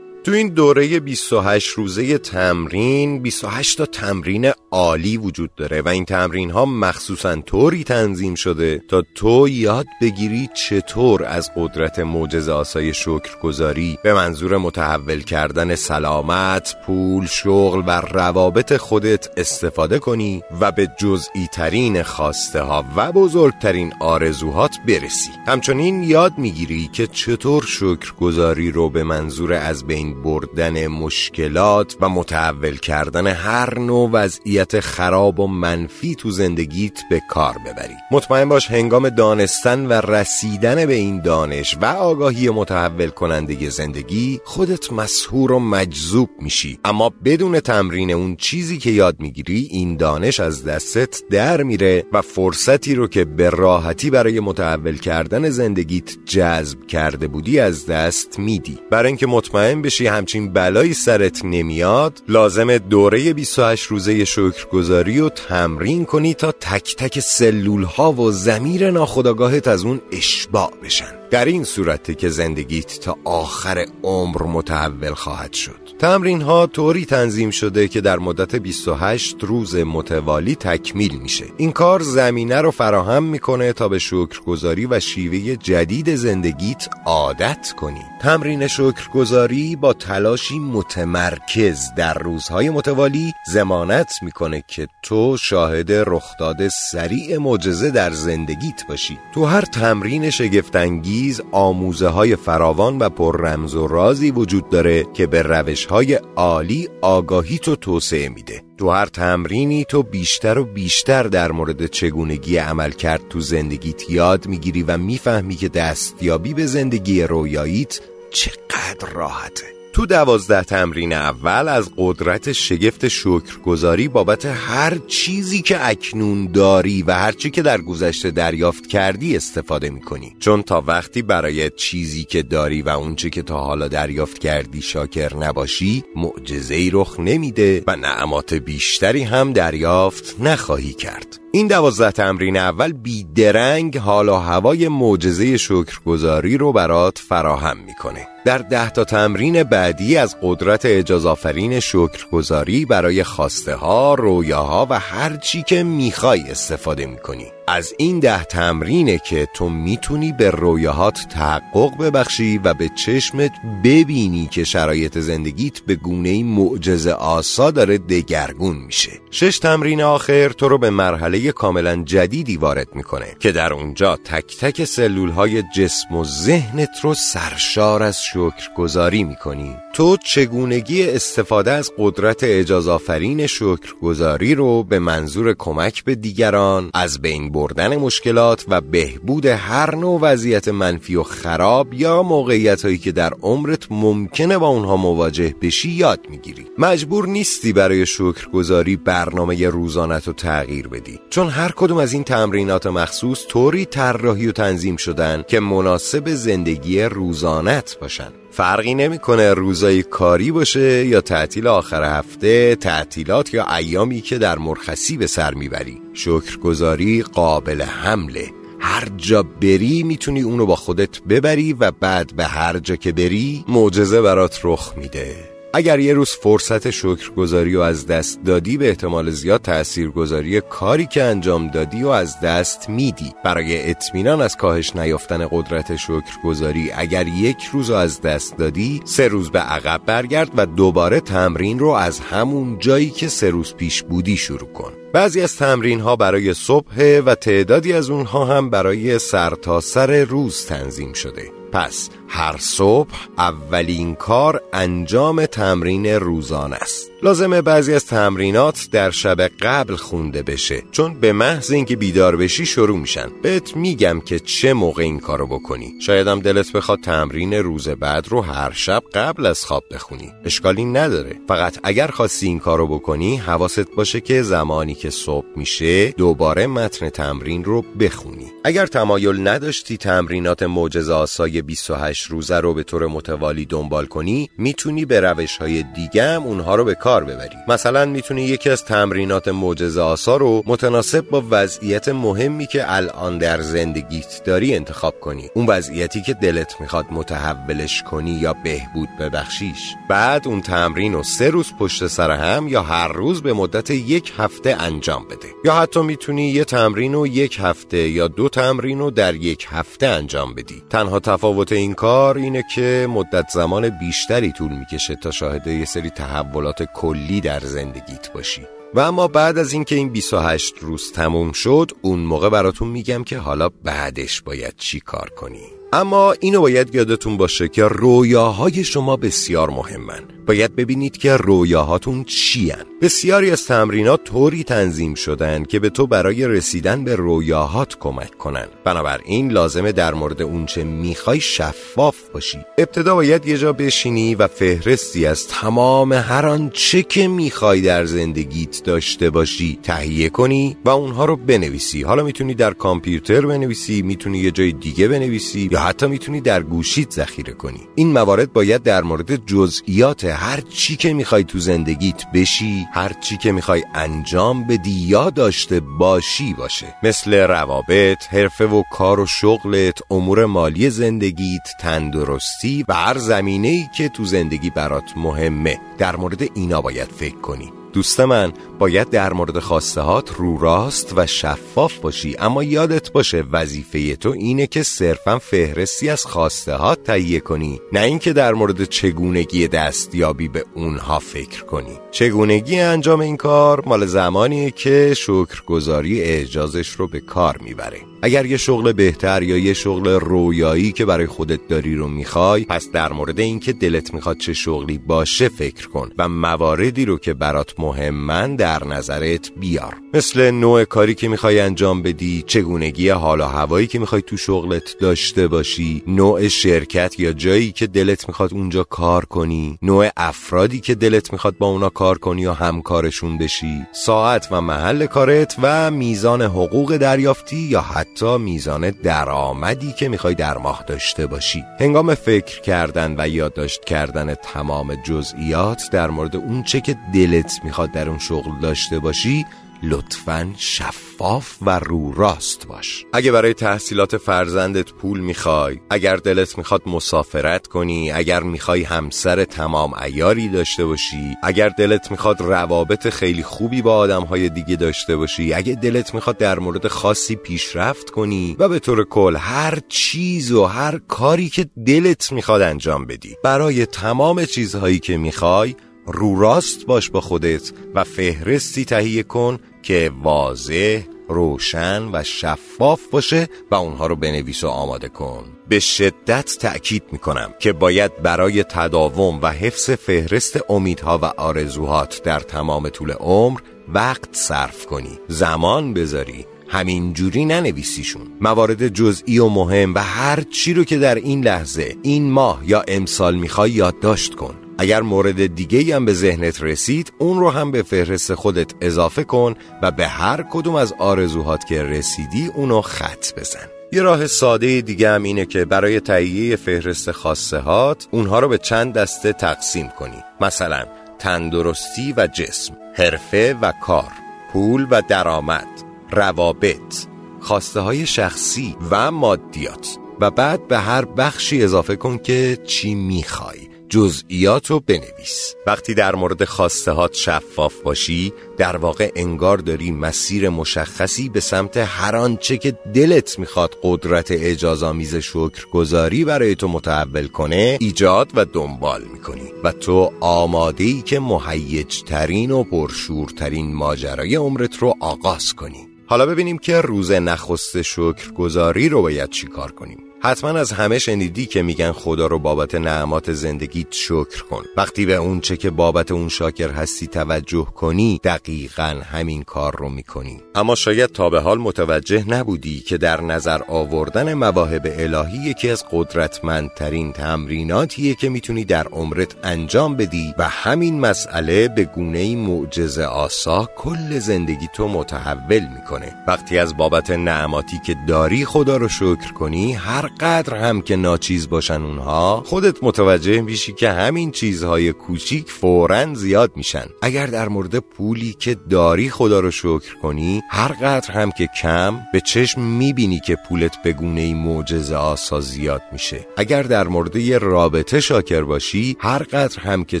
تو 0.24 0.32
این 0.32 0.48
دوره 0.48 1.00
28 1.00 1.68
روزه 1.68 2.18
تمرین 2.18 3.22
28 3.22 3.78
تا 3.78 3.86
تمرین 3.86 4.52
عالی 4.70 5.16
وجود 5.16 5.54
داره 5.54 5.82
و 5.82 5.88
این 5.88 6.04
تمرین 6.04 6.50
ها 6.50 6.64
مخصوصا 6.64 7.36
طوری 7.36 7.84
تنظیم 7.84 8.34
شده 8.34 8.82
تا 8.88 9.02
تو 9.14 9.48
یاد 9.48 9.86
بگیری 10.00 10.48
چطور 10.54 11.24
از 11.24 11.50
قدرت 11.56 11.98
معجزه 11.98 12.52
آسای 12.52 12.94
شکرگزاری 12.94 13.98
به 14.02 14.14
منظور 14.14 14.56
متحول 14.56 15.20
کردن 15.20 15.74
سلامت، 15.74 16.76
پول، 16.86 17.26
شغل 17.26 17.82
و 17.86 17.90
روابط 17.90 18.76
خودت 18.76 19.28
استفاده 19.36 19.98
کنی 19.98 20.42
و 20.60 20.72
به 20.72 20.88
جزئی 20.98 21.46
ترین 21.52 22.02
خواسته 22.02 22.62
ها 22.62 22.84
و 22.96 23.12
بزرگترین 23.12 23.92
آرزوهات 24.00 24.76
برسی. 24.88 25.30
همچنین 25.46 26.02
یاد 26.02 26.38
می‌گیری 26.38 26.90
که 26.92 27.06
چطور 27.06 27.62
شکرگزاری 27.62 28.70
رو 28.70 28.90
به 28.90 29.04
منظور 29.04 29.52
از 29.52 29.86
بین 29.86 30.22
بردن 30.22 30.86
مشکلات 30.86 31.96
و 32.00 32.08
متحول 32.08 32.76
کردن 32.76 33.26
هر 33.26 33.78
نوع 33.78 34.10
وضعیت 34.12 34.57
خراب 34.64 35.40
و 35.40 35.46
منفی 35.46 36.14
تو 36.14 36.30
زندگیت 36.30 37.00
به 37.10 37.22
کار 37.28 37.54
ببری. 37.66 37.94
مطمئن 38.10 38.48
باش 38.48 38.70
هنگام 38.70 39.08
دانستن 39.08 39.86
و 39.86 39.92
رسیدن 39.92 40.86
به 40.86 40.94
این 40.94 41.22
دانش 41.22 41.76
و 41.82 41.84
آگاهی 41.84 42.50
متحول 42.50 43.08
کننده 43.08 43.70
زندگی 43.70 44.40
خودت 44.44 44.92
مسهور 44.92 45.52
و 45.52 45.58
مجذوب 45.58 46.30
میشی. 46.40 46.78
اما 46.84 47.12
بدون 47.24 47.60
تمرین 47.60 48.10
اون 48.10 48.36
چیزی 48.36 48.78
که 48.78 48.90
یاد 48.90 49.20
می‌گیری 49.20 49.68
این 49.70 49.96
دانش 49.96 50.40
از 50.40 50.64
دستت 50.64 51.22
در 51.30 51.62
میره 51.62 52.04
و 52.12 52.22
فرصتی 52.22 52.94
رو 52.94 53.08
که 53.08 53.24
به 53.24 53.50
راحتی 53.50 54.10
برای 54.10 54.40
متحول 54.40 54.96
کردن 54.96 55.50
زندگیت 55.50 56.24
جذب 56.24 56.86
کرده 56.86 57.28
بودی 57.28 57.60
از 57.60 57.86
دست 57.86 58.38
میدی. 58.38 58.78
برای 58.90 59.06
اینکه 59.06 59.26
مطمئن 59.26 59.82
بشی 59.82 60.06
همچین 60.06 60.52
بلایی 60.52 60.94
سرت 60.94 61.44
نمیاد 61.44 62.22
لازم 62.28 62.78
دوره 62.78 63.32
28 63.32 63.84
روزه 63.84 64.24
شکرگزاری 64.50 65.18
رو 65.18 65.28
تمرین 65.28 66.04
کنی 66.04 66.34
تا 66.34 66.52
تک 66.52 66.96
تک 66.96 67.20
سلول 67.20 67.82
ها 67.82 68.12
و 68.12 68.32
زمیر 68.32 68.90
ناخداگاهت 68.90 69.68
از 69.68 69.84
اون 69.84 70.00
اشباع 70.12 70.72
بشن. 70.82 71.14
در 71.30 71.44
این 71.44 71.64
صورته 71.64 72.14
که 72.14 72.28
زندگیت 72.28 73.00
تا 73.00 73.16
آخر 73.24 73.86
عمر 74.02 74.42
متحول 74.42 75.14
خواهد 75.14 75.52
شد. 75.52 75.87
تمرین 75.98 76.42
ها 76.42 76.66
طوری 76.66 77.04
تنظیم 77.04 77.50
شده 77.50 77.88
که 77.88 78.00
در 78.00 78.18
مدت 78.18 78.56
28 78.56 79.36
روز 79.40 79.76
متوالی 79.76 80.54
تکمیل 80.54 81.18
میشه. 81.18 81.44
این 81.56 81.72
کار 81.72 82.00
زمینه 82.02 82.60
رو 82.60 82.70
فراهم 82.70 83.22
می‌کنه 83.22 83.72
تا 83.72 83.88
به 83.88 83.98
شکرگزاری 83.98 84.86
و 84.86 85.00
شیوه 85.00 85.56
جدید 85.56 86.14
زندگیت 86.14 86.88
عادت 87.06 87.72
کنی. 87.76 88.02
تمرین 88.22 88.66
شکرگزاری 88.66 89.76
با 89.76 89.92
تلاشی 89.92 90.58
متمرکز 90.58 91.80
در 91.96 92.14
روزهای 92.14 92.70
متوالی 92.70 93.32
زمانت 93.52 94.12
می‌کنه 94.22 94.64
که 94.68 94.88
تو 95.02 95.36
شاهد 95.36 95.92
رخداد 95.92 96.68
سریع 96.68 97.38
معجزه 97.38 97.90
در 97.90 98.10
زندگیت 98.10 98.86
باشی. 98.88 99.18
تو 99.34 99.44
هر 99.44 99.62
تمرین 99.62 100.30
شگفتانگیز 100.30 101.40
آموزه 101.52 102.08
های 102.08 102.36
فراوان 102.36 102.98
و 102.98 103.08
پر 103.08 103.40
رمز 103.40 103.74
و 103.74 103.86
رازی 103.86 104.30
وجود 104.30 104.68
داره 104.70 105.04
که 105.14 105.26
به 105.26 105.42
روش 105.42 105.87
های 105.90 106.14
عالی 106.36 106.88
آگاهی 107.00 107.58
تو 107.58 107.76
توسعه 107.76 108.28
میده. 108.28 108.62
تو 108.78 108.90
هر 108.90 109.06
تمرینی 109.06 109.84
تو 109.84 110.02
بیشتر 110.02 110.58
و 110.58 110.64
بیشتر 110.64 111.22
در 111.22 111.52
مورد 111.52 111.86
چگونگی 111.86 112.56
عمل 112.56 112.90
کرد 112.90 113.28
تو 113.28 113.40
زندگیت 113.40 114.10
یاد 114.10 114.46
می‌گیری 114.46 114.82
و 114.82 114.98
می‌فهمی 114.98 115.54
که 115.54 115.68
دستیابی 115.68 116.54
به 116.54 116.66
زندگی 116.66 117.22
رویاییت 117.22 118.00
چقدر 118.30 119.12
راحته. 119.12 119.77
تو 119.92 120.06
دوازده 120.06 120.62
تمرین 120.62 121.12
اول 121.12 121.68
از 121.68 121.90
قدرت 121.96 122.52
شگفت 122.52 123.08
شکرگزاری 123.08 124.08
بابت 124.08 124.46
هر 124.46 124.98
چیزی 125.06 125.62
که 125.62 125.88
اکنون 125.88 126.52
داری 126.52 127.02
و 127.02 127.12
هر 127.12 127.32
چی 127.32 127.50
که 127.50 127.62
در 127.62 127.80
گذشته 127.80 128.30
دریافت 128.30 128.86
کردی 128.86 129.36
استفاده 129.36 129.90
می‌کنی. 129.90 130.36
چون 130.38 130.62
تا 130.62 130.84
وقتی 130.86 131.22
برای 131.22 131.70
چیزی 131.70 132.24
که 132.24 132.42
داری 132.42 132.82
و 132.82 132.88
اونچه 132.88 133.30
که 133.30 133.42
تا 133.42 133.60
حالا 133.60 133.88
دریافت 133.88 134.38
کردی 134.38 134.82
شاکر 134.82 135.36
نباشی 135.36 136.04
معجزه 136.16 136.90
رخ 136.92 137.20
نمیده 137.20 137.84
و 137.86 137.96
نعمات 137.96 138.54
بیشتری 138.54 139.22
هم 139.22 139.52
دریافت 139.52 140.36
نخواهی 140.40 140.92
کرد. 140.92 141.40
این 141.52 141.66
دوازده 141.66 142.10
تمرین 142.10 142.56
اول 142.56 142.92
بیدرنگ 142.92 143.98
حال 143.98 144.28
و 144.28 144.34
هوای 144.34 144.88
معجزه 144.88 145.56
شکرگزاری 145.56 146.58
رو 146.58 146.72
برات 146.72 147.18
فراهم 147.18 147.76
می‌کنه. 147.86 148.28
در 148.44 148.58
ده 148.58 148.90
تا 148.90 149.04
تمرین 149.04 149.62
بعدی 149.62 150.16
از 150.16 150.36
قدرت 150.42 150.84
اجازافرین 150.84 151.80
شکرگزاری 151.80 152.84
برای 152.84 153.24
خواسته 153.24 153.74
ها، 153.74 154.14
رویاها 154.14 154.86
و 154.90 154.98
هر 154.98 155.36
چی 155.36 155.62
که 155.62 155.82
می‌خوای 155.82 156.40
استفاده 156.40 157.06
می‌کنی. 157.06 157.46
از 157.68 157.94
این 157.98 158.20
ده 158.20 158.44
تمرینه 158.44 159.18
که 159.18 159.48
تو 159.54 159.68
می‌تونی 159.68 160.32
به 160.32 160.50
رویاهات 160.50 161.18
تحقق 161.30 161.98
ببخشی 162.00 162.58
و 162.58 162.74
به 162.74 162.90
چشمت 163.06 163.52
ببینی 163.84 164.48
که 164.52 164.64
شرایط 164.64 165.18
زندگیت 165.18 165.80
به 165.80 165.94
گونه 165.94 166.44
معجزه 166.44 167.12
آسا 167.12 167.70
داره 167.70 167.98
دگرگون 167.98 168.76
میشه. 168.76 169.10
شش 169.30 169.58
تمرین 169.58 170.02
آخر 170.02 170.48
تو 170.48 170.68
رو 170.68 170.78
به 170.78 170.90
مرحله 170.90 171.37
مرحله 171.38 171.52
کاملا 171.52 172.02
جدیدی 172.04 172.56
وارد 172.56 172.88
می‌کنه 172.94 173.36
که 173.40 173.52
در 173.52 173.72
اونجا 173.72 174.16
تک 174.16 174.56
تک 174.60 174.84
سلول 174.84 175.28
های 175.28 175.62
جسم 175.62 176.14
و 176.14 176.24
ذهنت 176.24 176.90
رو 177.02 177.14
سرشار 177.14 178.02
از 178.02 178.22
شکرگزاری 178.22 179.24
می‌کنی. 179.24 179.76
تو 179.94 180.16
چگونگی 180.16 181.10
استفاده 181.10 181.70
از 181.70 181.92
قدرت 181.98 182.38
اجازافرین 182.42 183.46
شکرگزاری 183.46 184.54
رو 184.54 184.82
به 184.82 184.98
منظور 184.98 185.54
کمک 185.58 186.04
به 186.04 186.14
دیگران 186.14 186.90
از 186.94 187.20
بین 187.20 187.52
بردن 187.52 187.96
مشکلات 187.96 188.64
و 188.68 188.80
بهبود 188.80 189.46
هر 189.46 189.94
نوع 189.94 190.20
وضعیت 190.20 190.68
منفی 190.68 191.16
و 191.16 191.22
خراب 191.22 191.94
یا 191.94 192.22
موقعیت 192.22 192.82
هایی 192.82 192.98
که 192.98 193.12
در 193.12 193.32
عمرت 193.42 193.86
ممکنه 193.90 194.58
با 194.58 194.68
اونها 194.68 194.96
مواجه 194.96 195.54
بشی 195.62 195.90
یاد 195.90 196.20
می‌گیری. 196.30 196.66
مجبور 196.78 197.26
نیستی 197.26 197.72
برای 197.72 198.06
شکرگزاری 198.06 198.96
برنامه 198.96 199.68
روزانت 199.68 200.26
رو 200.26 200.32
تغییر 200.32 200.88
بدی. 200.88 201.20
چون 201.30 201.48
هر 201.48 201.72
کدوم 201.76 201.98
از 201.98 202.12
این 202.12 202.24
تمرینات 202.24 202.86
مخصوص 202.86 203.46
طوری 203.48 203.84
طراحی 203.84 204.46
و 204.46 204.52
تنظیم 204.52 204.96
شدن 204.96 205.44
که 205.48 205.60
مناسب 205.60 206.28
زندگی 206.34 207.02
روزانت 207.02 207.96
باشن. 208.00 208.32
فرقی 208.50 208.94
نمی‌کنه 208.94 209.54
روزای 209.54 210.02
کاری 210.02 210.50
باشه 210.50 211.06
یا 211.06 211.20
تعطیل 211.20 211.66
آخر 211.66 212.18
هفته 212.18 212.76
تعطیلات 212.76 213.54
یا 213.54 213.76
ایامی 213.76 214.20
که 214.20 214.38
در 214.38 214.58
مرخصی 214.58 215.16
به 215.16 215.26
سر 215.26 215.54
می‌بری. 215.54 216.02
شکرگزاری 216.14 217.22
قابل 217.22 217.82
حمله. 217.82 218.50
هر 218.80 219.08
جا 219.16 219.42
بری 219.42 220.02
می‌تونی 220.02 220.40
اونو 220.40 220.66
با 220.66 220.76
خودت 220.76 221.22
ببری 221.22 221.72
و 221.72 221.90
بعد 221.90 222.36
به 222.36 222.44
هر 222.44 222.78
جا 222.78 222.96
که 222.96 223.12
بری 223.12 223.64
معجزه 223.68 224.22
برات 224.22 224.60
رخ 224.64 224.92
میده. 224.96 225.47
اگر 225.72 225.98
یه 225.98 226.14
روز 226.14 226.30
فرصت 226.30 226.90
شکرگزاری 226.90 227.76
و 227.76 227.80
از 227.80 228.06
دست 228.06 228.40
دادی 228.44 228.76
به 228.76 228.88
احتمال 228.88 229.30
زیاد 229.30 229.62
تاثیرگذاری 229.62 230.60
کاری 230.60 231.06
که 231.06 231.22
انجام 231.22 231.68
دادی 231.68 232.02
و 232.02 232.08
از 232.08 232.40
دست 232.40 232.90
میدی. 232.90 233.34
برای 233.44 233.90
اطمینان 233.90 234.40
از 234.40 234.56
کاهش 234.56 234.96
نیافتن 234.96 235.48
قدرت 235.50 235.96
شکرگزاری 235.96 236.90
اگر 236.92 237.26
یک 237.26 237.64
روز 237.72 237.90
از 237.90 238.20
دست 238.20 238.56
دادی 238.56 239.02
سه 239.04 239.28
روز 239.28 239.50
به 239.50 239.58
عقب 239.58 240.00
برگرد 240.06 240.50
و 240.56 240.66
دوباره 240.66 241.20
تمرین 241.20 241.78
رو 241.78 241.88
از 241.88 242.20
همون 242.20 242.78
جایی 242.78 243.10
که 243.10 243.28
سه 243.28 243.50
روز 243.50 243.74
پیش 243.74 244.02
بودی 244.02 244.36
شروع 244.36 244.72
کن. 244.72 244.92
بعضی 245.12 245.40
از 245.40 245.56
تمرین 245.56 246.00
ها 246.00 246.16
برای 246.16 246.54
صبح 246.54 247.20
و 247.20 247.34
تعدادی 247.34 247.92
از 247.92 248.10
اونها 248.10 248.44
هم 248.44 248.70
برای 248.70 249.18
سرتاسر 249.18 250.06
سر 250.06 250.24
روز 250.24 250.66
تنظیم 250.66 251.12
شده. 251.12 251.52
پس 251.72 252.10
هر 252.28 252.56
صبح 252.58 253.28
اولین 253.38 254.14
کار 254.14 254.62
انجام 254.72 255.46
تمرین 255.46 256.06
روزانه 256.06 256.76
است. 256.76 257.10
لازمه 257.22 257.62
بعضی 257.62 257.94
از 257.94 258.06
تمرینات 258.06 258.88
در 258.92 259.10
شب 259.10 259.40
قبل 259.40 259.96
خونده 259.96 260.42
بشه. 260.42 260.82
چون 260.90 261.20
به 261.20 261.32
محض 261.32 261.70
اینکه 261.70 261.96
بیدار 261.96 262.36
بشی 262.36 262.66
شروع 262.66 262.98
میشن. 262.98 263.28
بهت 263.42 263.76
میگم 263.76 264.20
که 264.20 264.38
چه 264.38 264.72
موقع 264.72 265.02
این 265.02 265.20
کارو 265.20 265.46
بکنی. 265.46 265.94
شایدم 266.00 266.40
دلت 266.40 266.72
بخواد 266.72 267.00
تمرین 267.00 267.54
روز 267.54 267.88
بعد 267.88 268.28
رو 268.28 268.40
هر 268.40 268.72
شب 268.72 269.02
قبل 269.14 269.46
از 269.46 269.64
خواب 269.64 269.84
بخونی. 269.90 270.32
اشکالی 270.44 270.84
نداره. 270.84 271.36
فقط 271.48 271.78
اگر 271.82 272.06
خواستی 272.06 272.46
این 272.46 272.58
کارو 272.58 272.86
بکنی 272.86 273.36
حواست 273.36 273.90
باشه 273.96 274.20
که 274.20 274.42
زمانی 274.42 274.94
که 274.94 275.10
صبح 275.10 275.46
میشه 275.56 276.10
دوباره 276.10 276.66
متن 276.66 277.08
تمرین 277.08 277.64
رو 277.64 277.84
بخونی. 278.00 278.46
اگر 278.64 278.86
تمایل 278.86 279.48
نداشتی 279.48 279.96
تمرینات 279.96 280.62
معجزه 280.62 281.12
آسای 281.12 281.62
28 281.62 282.26
روزه 282.26 282.56
رو 282.56 282.74
به 282.74 282.82
طور 282.82 283.06
متوالی 283.06 283.66
دنبال 283.66 284.06
کنی 284.06 284.50
می‌تونی 284.58 285.04
به 285.04 285.20
روش 285.20 285.56
های 285.56 285.82
دیگه 285.82 286.22
هم 286.22 286.42
اونها 286.42 286.74
رو 286.74 286.84
به 286.84 286.94
کار 287.08 287.24
ببری. 287.24 287.56
مثلا 287.68 288.04
می‌تونی 288.04 288.42
یکی 288.42 288.70
از 288.70 288.84
تمرینات 288.84 289.48
معجزه 289.48 290.00
آسا 290.00 290.36
رو 290.36 290.62
متناسب 290.66 291.20
با 291.30 291.42
وضعیت 291.50 292.08
مهمی 292.08 292.66
که 292.66 292.92
الان 292.92 293.38
در 293.38 293.60
زندگیت 293.60 294.42
داری 294.44 294.74
انتخاب 294.74 295.20
کنی. 295.20 295.50
اون 295.54 295.66
وضعیتی 295.66 296.22
که 296.22 296.34
دلت 296.34 296.80
می‌خواد 296.80 297.06
متحولش 297.10 298.02
کنی 298.02 298.30
یا 298.30 298.54
بهبود 298.64 299.08
ببخشیش. 299.20 299.94
بعد 300.08 300.48
اون 300.48 300.60
تمرین 300.60 301.12
رو 301.12 301.22
سه 301.22 301.50
روز 301.50 301.72
پشت 301.78 302.06
سر 302.06 302.30
هم 302.30 302.68
یا 302.68 302.82
هر 302.82 303.12
روز 303.12 303.42
به 303.42 303.52
مدت 303.52 303.90
یک 303.90 304.32
هفته 304.38 304.76
انجام 304.80 305.24
بده. 305.24 305.48
یا 305.64 305.74
حتی 305.74 306.02
می‌تونی 306.02 306.50
یه 306.50 306.64
تمرین 306.64 307.12
رو 307.12 307.26
یک 307.26 307.58
هفته 307.60 308.08
یا 308.08 308.28
دو 308.28 308.48
تمرین 308.48 308.98
رو 308.98 309.10
در 309.10 309.34
یک 309.34 309.66
هفته 309.70 310.06
انجام 310.06 310.54
بدی. 310.54 310.82
تنها 310.90 311.20
تفاوت 311.20 311.72
این 311.72 311.94
کار 311.94 312.36
اینه 312.36 312.64
که 312.74 313.06
مدت 313.10 313.48
زمان 313.48 313.88
بیشتری 313.88 314.52
طول 314.52 314.72
می‌کشه 314.72 315.16
تا 315.16 315.30
شاهد 315.30 315.66
یه 315.66 315.84
سری 315.84 316.10
تحولات 316.10 316.82
کلی 316.98 317.40
در 317.40 317.60
زندگیت 317.60 318.32
باشی. 318.32 318.62
و 318.94 319.00
اما 319.00 319.28
بعد 319.28 319.58
از 319.58 319.72
اینکه 319.72 319.94
این 319.94 320.08
28 320.08 320.74
روز 320.80 321.12
تموم 321.12 321.52
شد 321.52 321.90
اون 322.02 322.18
موقع 322.18 322.48
براتون 322.48 322.88
میگم 322.88 323.24
که 323.24 323.38
حالا 323.38 323.68
بعدش 323.68 324.42
باید 324.42 324.74
چی 324.76 325.00
کار 325.00 325.30
کنی. 325.30 325.66
اما 325.92 326.34
اینو 326.40 326.60
باید 326.60 326.94
یادتون 326.94 327.36
باشه 327.36 327.68
که 327.68 327.84
رویاهای 327.84 328.84
شما 328.84 329.16
بسیار 329.16 329.70
مهمن. 329.70 330.37
باید 330.48 330.76
ببینید 330.76 331.16
که 331.16 331.36
رویاهاتون 331.36 332.24
چی 332.24 332.70
هن. 332.70 332.84
بسیاری 333.02 333.50
از 333.50 333.66
تمرینات 333.66 334.24
طوری 334.24 334.64
تنظیم 334.64 335.14
شدن 335.14 335.64
که 335.64 335.78
به 335.78 335.90
تو 335.90 336.06
برای 336.06 336.48
رسیدن 336.48 337.04
به 337.04 337.16
رویاهات 337.16 337.98
کمک 337.98 338.38
کنن. 338.38 338.68
بنابراین 338.84 339.52
لازمه 339.52 339.92
در 339.92 340.14
مورد 340.14 340.42
اونچه 340.42 340.84
می‌خوای 340.84 341.40
شفاف 341.40 342.16
باشی. 342.34 342.58
ابتدا 342.78 343.14
باید 343.14 343.46
یه 343.46 343.58
جا 343.58 343.72
بشینی 343.72 344.34
و 344.34 344.46
فهرستی 344.46 345.26
از 345.26 345.48
تمام 345.48 346.12
هر 346.12 346.46
آنچه 346.46 347.02
که 347.02 347.28
می‌خوای 347.28 347.80
در 347.80 348.04
زندگیت 348.04 348.82
داشته 348.84 349.30
باشی 349.30 349.78
تهیه 349.82 350.28
کنی 350.28 350.76
و 350.84 350.90
اونها 350.90 351.24
رو 351.24 351.36
بنویسی. 351.36 352.02
حالا 352.02 352.22
می‌تونی 352.22 352.54
در 352.54 352.72
کامپیوتر 352.74 353.40
بنویسی 353.40 354.02
می‌تونی 354.02 354.38
یه 354.38 354.50
جای 354.50 354.72
دیگه 354.72 355.08
بنویسی 355.08 355.68
یا 355.72 355.80
حتی 355.80 356.06
می‌تونی 356.06 356.40
در 356.40 356.62
گوشیت 356.62 357.10
ذخیره 357.10 357.52
کنی. 357.52 357.80
این 357.94 358.12
موارد 358.12 358.52
باید 358.52 358.82
در 358.82 359.02
مورد 359.02 359.46
جزئیات 359.46 360.37
هر 360.40 360.60
چی 360.60 360.96
که 360.96 361.12
می‌خوای 361.12 361.44
تو 361.44 361.58
زندگیت 361.58 362.30
بشی 362.34 362.86
هر 362.92 363.12
چی 363.20 363.36
که 363.36 363.52
می‌خوای 363.52 363.84
انجام 363.94 364.64
بدی 364.64 364.90
یا 364.90 365.30
داشته 365.30 365.80
باشی 365.80 366.54
باشه. 366.54 366.86
مثل 367.02 367.34
روابط 367.34 368.26
حرفه 368.30 368.66
و 368.66 368.82
کار 368.92 369.20
و 369.20 369.26
شغلت 369.26 369.98
امور 370.10 370.46
مالی 370.46 370.90
زندگیت 370.90 371.68
تندرستی 371.80 372.84
و 372.88 372.94
هر 372.94 373.18
زمینه 373.18 373.68
ای 373.68 373.88
که 373.96 374.08
تو 374.08 374.24
زندگی 374.24 374.70
برات 374.70 375.12
مهمه. 375.16 375.80
در 375.98 376.16
مورد 376.16 376.42
اینا 376.54 376.82
باید 376.82 377.08
فکر 377.08 377.40
کنی. 377.40 377.77
دوست 377.98 378.20
من 378.20 378.52
باید 378.78 379.10
در 379.10 379.32
مورد 379.32 379.58
خواسته 379.58 380.00
هات 380.00 380.30
رو 380.36 380.58
راست 380.58 381.12
و 381.16 381.26
شفاف 381.26 381.98
باشی. 381.98 382.36
اما 382.38 382.62
یادت 382.62 383.12
باشه 383.12 383.44
وظیفه 383.52 384.16
تو 384.16 384.28
اینه 384.28 384.66
که 384.66 384.82
صرفا 384.82 385.38
فهرستی 385.38 386.08
از 386.08 386.26
خواسته 386.26 386.74
هات 386.74 387.02
تهیه 387.02 387.40
کنی. 387.40 387.80
نه 387.92 388.00
اینکه 388.00 388.32
در 388.32 388.54
مورد 388.54 388.84
چگونگی 388.84 389.68
دستیابی 389.68 390.48
به 390.48 390.64
اونها 390.74 391.18
فکر 391.18 391.64
کنی. 391.64 391.98
چگونگی 392.10 392.80
انجام 392.80 393.20
این 393.20 393.36
کار 393.36 393.82
مال 393.86 394.06
زمانیه 394.06 394.70
که 394.70 395.14
شکرگزاری 395.16 396.20
اعجازش 396.22 396.88
رو 396.88 397.06
به 397.06 397.20
کار 397.20 397.58
می‌بره. 397.64 398.00
اگر 398.22 398.46
یه 398.46 398.56
شغل 398.56 398.92
بهتر 398.92 399.42
یا 399.42 399.58
یه 399.58 399.74
شغل 399.74 400.08
رویایی 400.08 400.92
که 400.92 401.04
برای 401.04 401.26
خودت 401.26 401.68
داری 401.68 401.96
رو 401.96 402.08
می‌خوای 402.08 402.64
پس 402.64 402.90
در 402.90 403.12
مورد 403.12 403.40
اینکه 403.40 403.72
دلت 403.72 404.14
می‌خواد 404.14 404.38
چه 404.38 404.52
شغلی 404.52 404.98
باشه 404.98 405.48
فکر 405.48 405.88
کن 405.88 406.10
و 406.18 406.28
مواردی 406.28 407.04
رو 407.04 407.18
که 407.18 407.34
برات 407.34 407.74
مهمن 407.88 408.56
در 408.56 408.84
نظرت 408.84 409.50
بیار. 409.56 409.96
مثل 410.14 410.50
نوع 410.50 410.84
کاری 410.84 411.14
که 411.14 411.28
می‌خوای 411.28 411.60
انجام 411.60 412.02
بدی 412.02 412.44
چگونگی 412.46 413.08
حال 413.08 413.40
و 413.40 413.44
هوایی 413.44 413.86
که 413.86 413.98
می‌خوای 413.98 414.22
تو 414.22 414.36
شغلت 414.36 414.98
داشته 415.00 415.48
باشی 415.48 416.02
نوع 416.06 416.48
شرکت 416.48 417.20
یا 417.20 417.32
جایی 417.32 417.72
که 417.72 417.86
دلت 417.86 418.28
می‌خواد 418.28 418.54
اونجا 418.54 418.84
کار 418.84 419.24
کنی 419.24 419.78
نوع 419.82 420.08
افرادی 420.16 420.80
که 420.80 420.94
دلت 420.94 421.32
می‌خواد 421.32 421.58
با 421.58 421.66
اونا 421.66 421.88
کار 421.88 422.18
کنی 422.18 422.42
یا 422.42 422.54
همکارشون 422.54 423.38
بشی 423.38 423.86
ساعت 423.92 424.48
و 424.50 424.60
محل 424.60 425.06
کارت 425.06 425.56
و 425.62 425.90
میزان 425.90 426.42
حقوق 426.42 426.96
دریافتی 426.96 427.56
یا 427.56 427.80
حتی 427.80 428.38
میزان 428.38 428.90
درآمدی 428.90 429.92
که 429.92 430.08
می‌خوای 430.08 430.34
در 430.34 430.58
ماه 430.58 430.84
داشته 430.86 431.26
باشی. 431.26 431.64
هنگام 431.80 432.14
فکر 432.14 432.60
کردن 432.60 433.14
و 433.18 433.28
یادداشت 433.28 433.84
کردن 433.84 434.34
تمام 434.34 434.94
جزئیات 434.94 435.82
در 435.92 436.10
مورد 436.10 436.36
اون 436.36 436.62
چه 436.62 436.80
که 436.80 436.96
دلت 437.14 437.52
می‌خواد 437.68 437.92
در 437.92 438.08
اون 438.08 438.18
شغل 438.18 438.60
داشته 438.62 438.98
باشی 438.98 439.46
لطفا 439.82 440.54
شفاف 440.56 441.56
و 441.62 441.78
رو 441.78 442.12
راست 442.12 442.66
باش. 442.66 443.04
اگه 443.12 443.32
برای 443.32 443.54
تحصیلات 443.54 444.16
فرزندت 444.16 444.92
پول 444.92 445.20
می‌خوای 445.20 445.80
اگر 445.90 446.16
دلت 446.16 446.58
می‌خواد 446.58 446.82
مسافرت 446.86 447.66
کنی 447.66 448.10
اگر 448.10 448.42
می‌خوای 448.42 448.82
همسر 448.82 449.44
تمام 449.44 449.94
ایاری 449.94 450.48
داشته 450.48 450.84
باشی 450.84 451.36
اگر 451.42 451.68
دلت 451.68 452.10
می‌خواد 452.10 452.40
روابط 452.40 453.08
خیلی 453.08 453.42
خوبی 453.42 453.82
با 453.82 453.96
آدمهای 453.96 454.48
دیگه 454.48 454.76
داشته 454.76 455.16
باشی 455.16 455.54
اگه 455.54 455.74
دلت 455.74 456.14
می‌خواد 456.14 456.36
در 456.36 456.58
مورد 456.58 456.88
خاصی 456.88 457.36
پیشرفت 457.36 458.10
کنی 458.10 458.56
و 458.58 458.68
به 458.68 458.78
طور 458.78 459.04
کل 459.04 459.36
هر 459.36 459.78
چیز 459.88 460.52
و 460.52 460.64
هر 460.64 461.00
کاری 461.08 461.48
که 461.48 461.66
دلت 461.86 462.32
می‌خواد 462.32 462.62
انجام 462.62 463.06
بدی. 463.06 463.36
برای 463.44 463.86
تمام 463.86 464.44
چیزهایی 464.44 464.98
که 464.98 465.16
می‌خوای 465.16 465.74
رو 466.12 466.40
راست 466.40 466.86
باش 466.86 467.10
با 467.10 467.20
خودت 467.20 467.72
و 467.94 468.04
فهرستی 468.04 468.84
تهیه 468.84 469.22
کن 469.22 469.58
که 469.82 470.10
واضح 470.22 471.02
روشن 471.28 472.08
و 472.12 472.24
شفاف 472.24 473.00
باشه 473.10 473.48
و 473.70 473.74
اونها 473.74 474.06
رو 474.06 474.16
بنویس 474.16 474.64
و 474.64 474.68
آماده 474.68 475.08
کن. 475.08 475.44
به 475.68 475.80
شدت 475.80 476.56
تأکید 476.60 477.02
می‌کنم 477.12 477.54
که 477.58 477.72
باید 477.72 478.22
برای 478.22 478.64
تداوم 478.64 479.38
و 479.42 479.46
حفظ 479.46 479.90
فهرست 479.90 480.70
امیدها 480.70 481.18
و 481.18 481.24
آرزوهات 481.24 482.22
در 482.24 482.40
تمام 482.40 482.88
طول 482.88 483.10
عمر 483.10 483.60
وقت 483.94 484.28
صرف 484.32 484.86
کنی. 484.86 485.18
زمان 485.28 485.94
بذاری. 485.94 486.46
همینجوری 486.68 487.44
ننویسیشون. 487.44 488.26
موارد 488.40 488.88
جزئی 488.88 489.38
و 489.38 489.48
مهم 489.48 489.94
و 489.94 489.98
هر 489.98 490.42
چی 490.42 490.74
رو 490.74 490.84
که 490.84 490.98
در 490.98 491.14
این 491.14 491.44
لحظه 491.44 491.96
این 492.02 492.30
ماه 492.30 492.62
یا 492.66 492.84
امسال 492.88 493.34
می‌خوای 493.34 493.70
یادداشت 493.70 494.34
کن. 494.34 494.54
اگر 494.78 495.02
مورد 495.02 495.54
دیگه 495.54 495.96
هم 495.96 496.04
به 496.04 496.14
ذهنت 496.14 496.62
رسید 496.62 497.12
اون 497.18 497.40
رو 497.40 497.50
هم 497.50 497.70
به 497.70 497.82
فهرست 497.82 498.34
خودت 498.34 498.70
اضافه 498.80 499.24
کن 499.24 499.54
و 499.82 499.90
به 499.90 500.06
هر 500.06 500.44
کدوم 500.50 500.74
از 500.74 500.94
آرزوهات 500.98 501.64
که 501.64 501.82
رسیدی 501.82 502.50
اونو 502.54 502.80
خط 502.82 503.38
بزن. 503.38 503.68
یه 503.92 504.02
راه 504.02 504.26
ساده 504.26 504.80
دیگه 504.80 505.10
هم 505.10 505.22
اینه 505.22 505.46
که 505.46 505.64
برای 505.64 506.00
تهیه 506.00 506.56
فهرست 506.56 507.10
خاصه 507.10 507.58
هات 507.58 508.08
اونها 508.10 508.38
رو 508.38 508.48
به 508.48 508.58
چند 508.58 508.92
دسته 508.92 509.32
تقسیم 509.32 509.88
کنی. 509.98 510.22
مثلا 510.40 510.84
تندرستی 511.18 512.14
و 512.16 512.26
جسم 512.26 512.74
حرفه 512.94 513.56
و 513.62 513.72
کار 513.82 514.12
پول 514.52 514.86
و 514.90 515.02
درآمد 515.08 515.68
روابط 516.10 516.94
خواسته 517.40 517.80
های 517.80 518.06
شخصی 518.06 518.76
و 518.90 519.10
مادیات. 519.10 519.96
و 520.20 520.30
بعد 520.30 520.68
به 520.68 520.78
هر 520.78 521.04
بخشی 521.04 521.62
اضافه 521.62 521.96
کن 521.96 522.18
که 522.18 522.58
چی 522.66 522.94
می‌خوای. 522.94 523.67
جزئیات 523.88 524.70
رو 524.70 524.80
بنویس. 524.80 525.54
وقتی 525.66 525.94
در 525.94 526.14
مورد 526.14 526.44
خواسته 526.44 527.08
شفاف 527.12 527.74
باشی 527.80 528.32
در 528.56 528.76
واقع 528.76 529.12
انگار 529.16 529.58
داری 529.58 529.90
مسیر 529.90 530.48
مشخصی 530.48 531.28
به 531.28 531.40
سمت 531.40 531.76
هر 531.76 532.16
آنچه 532.16 532.58
که 532.58 532.70
دلت 532.94 533.38
می‌خواد 533.38 533.76
قدرت 533.82 534.30
اجازامیز 534.30 535.16
شکرگزاری 535.16 536.24
برای 536.24 536.54
تو 536.54 536.68
متحول 536.68 537.26
کنه 537.26 537.78
ایجاد 537.80 538.32
و 538.34 538.44
دنبال 538.44 539.02
می‌کنی. 539.12 539.52
و 539.64 539.72
تو 539.72 540.12
آماده 540.20 540.84
ای 540.84 541.02
که 541.02 541.20
مهیج 541.20 542.02
ترین 542.02 542.50
و 542.50 542.64
پرشورترین 542.64 543.74
ماجرای 543.74 544.34
عمرت 544.34 544.76
رو 544.76 544.94
آغاز 545.00 545.54
کنی. 545.54 545.88
حالا 546.06 546.26
ببینیم 546.26 546.58
که 546.58 546.80
روز 546.80 547.10
نخست 547.10 547.82
شکرگزاری 547.82 548.88
رو 548.88 549.02
باید 549.02 549.30
چی 549.30 549.46
کار 549.46 549.72
کنیم. 549.72 550.07
حتما 550.20 550.50
از 550.50 550.72
همه 550.72 550.98
شنیدی 550.98 551.46
که 551.46 551.62
میگن 551.62 551.92
خدا 551.92 552.26
رو 552.26 552.38
بابت 552.38 552.74
نعمات 552.74 553.32
زندگیت 553.32 553.92
شکر 553.92 554.42
کن. 554.50 554.62
وقتی 554.76 555.06
به 555.06 555.14
اون 555.14 555.40
چه 555.40 555.56
که 555.56 555.70
بابت 555.70 556.10
اون 556.10 556.28
شاکر 556.28 556.70
هستی 556.70 557.06
توجه 557.06 557.64
کنی 557.64 558.20
دقیقا 558.24 559.00
همین 559.12 559.42
کار 559.42 559.76
رو 559.76 559.88
می‌کنی. 559.88 560.40
اما 560.54 560.74
شاید 560.74 561.12
تا 561.12 561.30
به 561.30 561.40
حال 561.40 561.58
متوجه 561.58 562.24
نبودی 562.28 562.80
که 562.80 562.98
در 562.98 563.20
نظر 563.20 563.60
آوردن 563.68 564.34
مواهب 564.34 564.86
الهی 564.98 565.38
یکی 565.38 565.70
از 565.70 565.84
قدرتمندترین 565.92 567.12
تمریناتیه 567.12 568.14
که 568.14 568.28
می‌تونی 568.28 568.64
در 568.64 568.86
عمرت 568.88 569.36
انجام 569.42 569.96
بدی 569.96 570.34
و 570.38 570.48
همین 570.48 571.00
مسئله 571.00 571.68
به 571.68 571.84
گونه 571.84 572.36
معجزه 572.36 573.04
آسا 573.04 573.68
کل 573.76 574.18
زندگی 574.18 574.68
تو 574.74 574.88
متحول 574.88 575.66
می‌کنه. 575.74 576.14
وقتی 576.26 576.58
از 576.58 576.76
بابت 576.76 577.10
نعماتی 577.10 577.80
که 577.86 577.96
داری 578.08 578.44
خدا 578.44 578.76
رو 578.76 578.88
شکر 578.88 579.32
کنی 579.32 579.72
هر 579.72 580.07
قدر 580.20 580.54
هم 580.54 580.82
که 580.82 580.96
ناچیز 580.96 581.48
باشن 581.48 581.82
اونها 581.82 582.42
خودت 582.46 582.84
متوجه 582.84 583.40
میشی 583.40 583.72
که 583.72 583.90
همین 583.90 584.30
چیزهای 584.30 584.92
کوچیک 584.92 585.50
فورا 585.50 586.14
زیاد 586.14 586.52
میشن. 586.56 586.86
اگر 587.02 587.26
در 587.26 587.48
مورد 587.48 587.78
پولی 587.78 588.36
که 588.38 588.56
داری 588.70 589.10
خدا 589.10 589.40
رو 589.40 589.50
شکر 589.50 589.94
کنی 590.02 590.42
هر 590.50 590.72
قدر 590.72 591.12
هم 591.12 591.30
که 591.30 591.48
کم 591.62 592.00
به 592.12 592.20
چشم 592.20 592.60
می‌بینی 592.60 593.20
که 593.20 593.36
پولت 593.48 593.82
به 593.82 593.92
گونه 593.92 594.34
معجزه 594.34 594.96
آسا 594.96 595.40
زیاد 595.40 595.82
میشه. 595.92 596.26
اگر 596.36 596.62
در 596.62 596.88
مورد 596.88 597.16
یه 597.16 597.38
رابطه 597.38 598.00
شاکر 598.00 598.42
باشی 598.42 598.96
هر 599.00 599.22
قدر 599.22 599.60
هم 599.60 599.84
که 599.84 600.00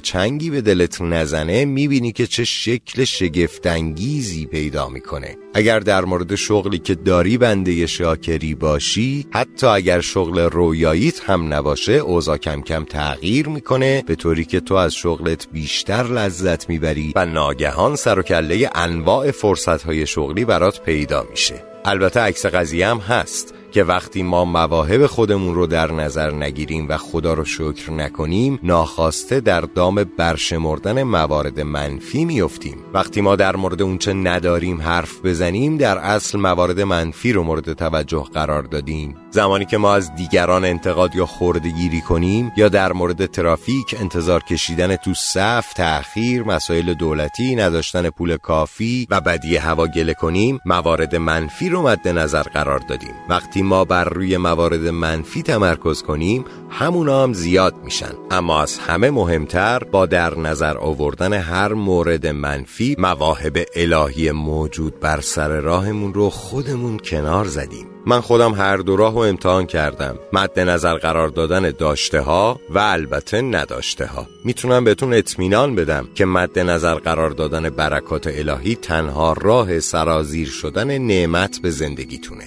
چنگی 0.00 0.50
به 0.50 0.60
دلت 0.60 1.00
نزنه 1.00 1.64
می‌بینی 1.64 2.12
که 2.12 2.26
چه 2.26 2.44
شکل 2.44 3.04
شگفتانگیزی 3.04 4.46
پیدا 4.46 4.88
می‌کنه. 4.88 5.36
اگر 5.54 5.80
در 5.80 6.04
مورد 6.04 6.34
شغلی 6.34 6.78
که 6.78 6.94
داری 6.94 7.38
بنده 7.38 7.86
شاکری 7.86 8.54
باشی 8.54 9.26
حتی 9.32 9.66
اگر 9.66 9.97
شغل 10.00 10.38
رویاییت 10.38 11.30
هم 11.30 11.54
نباشه 11.54 11.92
اوضاع 11.92 12.36
کم 12.36 12.62
کم 12.62 12.84
تغییر 12.84 13.48
می‌کنه 13.48 14.04
به 14.06 14.14
طوری 14.14 14.44
که 14.44 14.60
تو 14.60 14.74
از 14.74 14.94
شغلت 14.94 15.48
بیشتر 15.52 16.02
لذت 16.02 16.68
می‌بری 16.68 17.12
و 17.16 17.26
ناگهان 17.26 17.96
سر 17.96 18.18
و 18.18 18.22
کله 18.22 18.70
انواع 18.74 19.30
فرصت 19.30 19.82
های 19.82 20.06
شغلی 20.06 20.44
برات 20.44 20.82
پیدا 20.82 21.26
میشه. 21.30 21.77
البته 21.88 22.20
عکس 22.20 22.46
قضیه 22.46 22.88
هم 22.88 22.98
هست 22.98 23.54
که 23.72 23.84
وقتی 23.84 24.22
ما 24.22 24.44
مواهب 24.44 25.06
خودمون 25.06 25.54
رو 25.54 25.66
در 25.66 25.92
نظر 25.92 26.30
نگیریم 26.30 26.88
و 26.88 26.96
خدا 26.96 27.34
رو 27.34 27.44
شکر 27.44 27.90
نکنیم 27.90 28.58
ناخواسته 28.62 29.40
در 29.40 29.60
دام 29.60 30.04
برشمردن 30.04 31.02
موارد 31.02 31.60
منفی 31.60 32.24
میفتیم 32.24 32.76
وقتی 32.94 33.20
ما 33.20 33.36
در 33.36 33.56
مورد 33.56 33.82
اونچه 33.82 34.12
نداریم 34.12 34.80
حرف 34.80 35.24
بزنیم 35.24 35.76
در 35.76 35.98
اصل 35.98 36.38
موارد 36.38 36.80
منفی 36.80 37.32
رو 37.32 37.42
مورد 37.42 37.72
توجه 37.72 38.24
قرار 38.34 38.62
دادیم. 38.62 39.16
زمانی 39.30 39.64
که 39.64 39.78
ما 39.78 39.94
از 39.94 40.14
دیگران 40.14 40.64
انتقاد 40.64 41.14
یا 41.14 41.26
خوردگیری 41.26 42.00
کنیم 42.00 42.52
یا 42.56 42.68
در 42.68 42.92
مورد 42.92 43.26
ترافیک 43.26 43.96
انتظار 44.00 44.42
کشیدن 44.42 44.96
تو 44.96 45.14
صف 45.14 45.72
تأخیر 45.72 46.42
مسائل 46.42 46.94
دولتی 46.94 47.56
نداشتن 47.56 48.10
پول 48.10 48.36
کافی 48.36 49.06
و 49.10 49.20
بدی 49.20 49.56
هوا 49.56 49.86
گله 49.86 50.14
کنیم 50.14 50.60
موارد 50.64 51.16
منفی 51.16 51.68
رو 51.68 51.77
مد 51.82 52.08
نظر 52.08 52.42
قرار 52.42 52.78
دادیم. 52.78 53.14
وقتی 53.28 53.62
ما 53.62 53.84
بر 53.84 54.04
روی 54.04 54.36
موارد 54.36 54.86
منفی 54.86 55.42
تمرکز 55.42 56.02
کنیم 56.02 56.44
همونا 56.70 57.22
هم 57.22 57.32
زیاد 57.32 57.74
میشن. 57.84 58.12
اما 58.30 58.62
از 58.62 58.78
همه 58.78 59.10
مهمتر 59.10 59.78
با 59.78 60.06
در 60.06 60.38
نظر 60.38 60.78
آوردن 60.78 61.32
هر 61.32 61.72
مورد 61.72 62.26
منفی 62.26 62.96
مواهب 62.98 63.58
الهی 63.74 64.30
موجود 64.30 65.00
بر 65.00 65.20
سر 65.20 65.60
راهمون 65.60 66.14
رو 66.14 66.30
خودمون 66.30 66.98
کنار 66.98 67.44
زدیم. 67.44 67.97
من 68.08 68.20
خودم 68.20 68.54
هر 68.54 68.76
دو 68.76 68.96
راه 68.96 69.12
رو 69.12 69.18
امتحان 69.18 69.66
کردم. 69.66 70.18
مد 70.32 70.60
نظر 70.60 70.94
قرار 70.94 71.28
دادن 71.28 71.70
داشته 71.70 72.20
ها 72.20 72.60
و 72.70 72.78
البته 72.78 73.40
نداشته 73.40 74.06
ها 74.06 74.26
می‌تونم 74.44 74.84
بهتون 74.84 75.14
اطمینان 75.14 75.74
بدم 75.74 76.08
که 76.14 76.24
مد 76.24 76.58
نظر 76.58 76.94
قرار 76.94 77.30
دادن 77.30 77.70
برکات 77.70 78.26
الهی 78.26 78.74
تنها 78.74 79.32
راه 79.32 79.80
سرازیر 79.80 80.48
شدن 80.48 80.98
نعمت 80.98 81.58
به 81.62 81.70
زندگیتونه. 81.70 82.44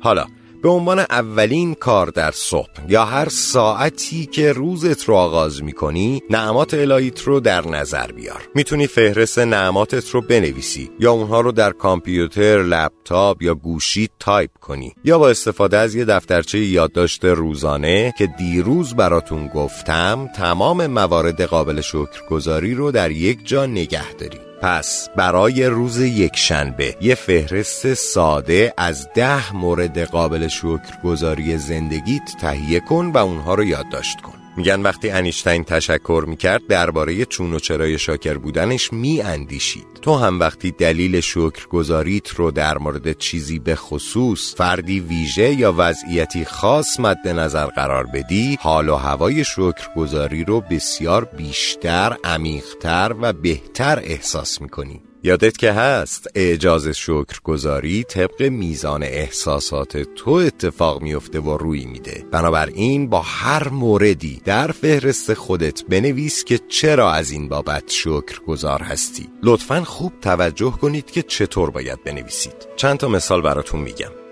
حالا 0.00 0.26
به 0.66 0.72
عنوان 0.72 0.98
اولین 0.98 1.74
کار 1.74 2.06
در 2.06 2.30
صبح 2.30 2.70
یا 2.88 3.04
هر 3.04 3.28
ساعتی 3.28 4.26
که 4.26 4.52
روزت 4.52 5.04
رو 5.04 5.14
آغاز 5.14 5.62
می‌کنی 5.62 6.22
نعمات 6.30 6.74
الهیت 6.74 7.22
رو 7.22 7.40
در 7.40 7.68
نظر 7.68 8.12
بیار. 8.12 8.48
می‌تونی 8.54 8.86
فهرست 8.86 9.38
نعماتت 9.38 10.10
رو 10.10 10.20
بنویسی 10.20 10.90
یا 11.00 11.12
اونها 11.12 11.40
رو 11.40 11.52
در 11.52 11.70
کامپیوتر، 11.70 12.62
لپتاپ 12.62 13.42
یا 13.42 13.54
گوشی 13.54 14.08
تایپ 14.20 14.50
کنی 14.60 14.92
یا 15.04 15.18
با 15.18 15.28
استفاده 15.28 15.76
از 15.76 15.94
یه 15.94 16.04
دفترچه 16.04 16.58
یادداشت 16.58 17.24
روزانه 17.24 18.14
که 18.18 18.26
دیروز 18.26 18.94
براتون 18.94 19.48
گفتم 19.48 20.28
تمام 20.36 20.86
موارد 20.86 21.42
قابل 21.42 21.80
شکرگزاری 21.80 22.74
رو 22.74 22.90
در 22.90 23.10
یک 23.10 23.38
جا 23.44 23.66
نگه 23.66 24.12
داری. 24.12 24.45
پس 24.66 25.08
برای 25.16 25.66
روز 25.66 26.00
یک 26.00 26.36
شنبه 26.36 26.96
یه 27.00 27.14
فهرست 27.14 27.94
ساده 27.94 28.74
از 28.76 29.08
ده 29.14 29.56
مورد 29.56 29.98
قابل 29.98 30.48
شکرگزاری 30.48 31.58
زندگیت 31.58 32.36
تهیه 32.40 32.80
کن 32.80 33.10
و 33.14 33.18
اونها 33.18 33.54
رو 33.54 33.64
یادداشت 33.64 34.20
کن. 34.20 34.45
میگن 34.56 34.82
وقتی 34.82 35.10
انیشتین 35.10 35.64
تشکر 35.64 36.24
می‌کرد 36.28 36.66
درباره 36.66 37.24
چون 37.24 37.54
و 37.54 37.58
چرای 37.58 37.98
شاکر 37.98 38.34
بودنش 38.34 38.92
میاندیشید. 38.92 39.86
تو 40.02 40.16
هم 40.16 40.40
وقتی 40.40 40.70
دلیل 40.70 41.20
شکرگزاریت 41.20 42.28
رو 42.28 42.50
در 42.50 42.78
مورد 42.78 43.18
چیزی 43.18 43.58
به 43.58 43.74
خصوص 43.74 44.54
فردی 44.54 45.00
ویژه 45.00 45.54
یا 45.54 45.74
وضعیتی 45.76 46.44
خاص 46.44 47.00
مد 47.00 47.28
نظر 47.28 47.66
قرار 47.66 48.06
بدی 48.06 48.58
حال 48.60 48.88
و 48.88 48.94
هوای 48.94 49.44
شکرگزاری 49.44 50.44
رو 50.44 50.60
بسیار 50.60 51.24
بیشتر 51.24 52.16
عمیقتر 52.24 53.14
و 53.20 53.32
بهتر 53.32 54.00
احساس 54.04 54.60
می‌کنی. 54.60 55.02
یادت 55.26 55.58
که 55.58 55.72
هست 55.72 56.26
اعجاز 56.34 56.88
شکرگزاری 56.88 58.04
طبق 58.04 58.42
میزان 58.42 59.02
احساسات 59.02 59.96
تو 59.96 60.30
اتفاق 60.30 61.02
میفته 61.02 61.40
و 61.40 61.56
روی 61.56 61.86
میده. 61.86 62.24
بنابراین 62.32 63.08
با 63.08 63.20
هر 63.20 63.68
موردی 63.68 64.40
در 64.44 64.72
فهرست 64.72 65.34
خودت 65.34 65.84
بنویس 65.84 66.44
که 66.44 66.60
چرا 66.68 67.12
از 67.12 67.30
این 67.30 67.48
بابت 67.48 67.90
شکرگزار 67.90 68.82
هستی. 68.82 69.28
لطفا 69.42 69.84
خوب 69.84 70.12
توجه 70.20 70.70
کنید 70.70 71.10
که 71.10 71.22
چطور 71.22 71.70
باید 71.70 72.04
بنویسید. 72.04 72.66
چند 72.76 72.98
تا 72.98 73.08
مثال 73.08 73.42
براتون 73.42 73.80
میگم. 73.80 74.25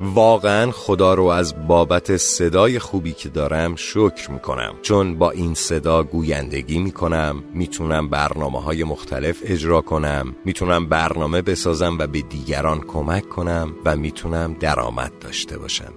واقعا 0.00 0.70
خدا 0.70 1.14
رو 1.14 1.24
از 1.24 1.66
بابت 1.68 2.16
صدای 2.16 2.78
خوبی 2.78 3.12
که 3.12 3.28
دارم 3.28 3.76
شکر 3.76 4.30
می‌کنم. 4.30 4.74
چون 4.82 5.18
با 5.18 5.30
این 5.30 5.54
صدا 5.54 6.02
گویندگی 6.02 6.78
می‌کنم 6.78 7.44
می‌تونم 7.54 8.08
برنامه 8.08 8.60
های 8.60 8.84
مختلف 8.84 9.38
اجرا 9.44 9.80
کنم 9.80 10.36
می‌تونم 10.44 10.88
برنامه 10.88 11.42
بسازم 11.42 11.98
و 11.98 12.06
به 12.06 12.20
دیگران 12.20 12.80
کمک 12.80 13.28
کنم 13.28 13.72
و 13.84 13.96
می‌تونم 13.96 14.56
درآمد 14.60 15.12
داشته 15.20 15.58
باشم. 15.58 15.92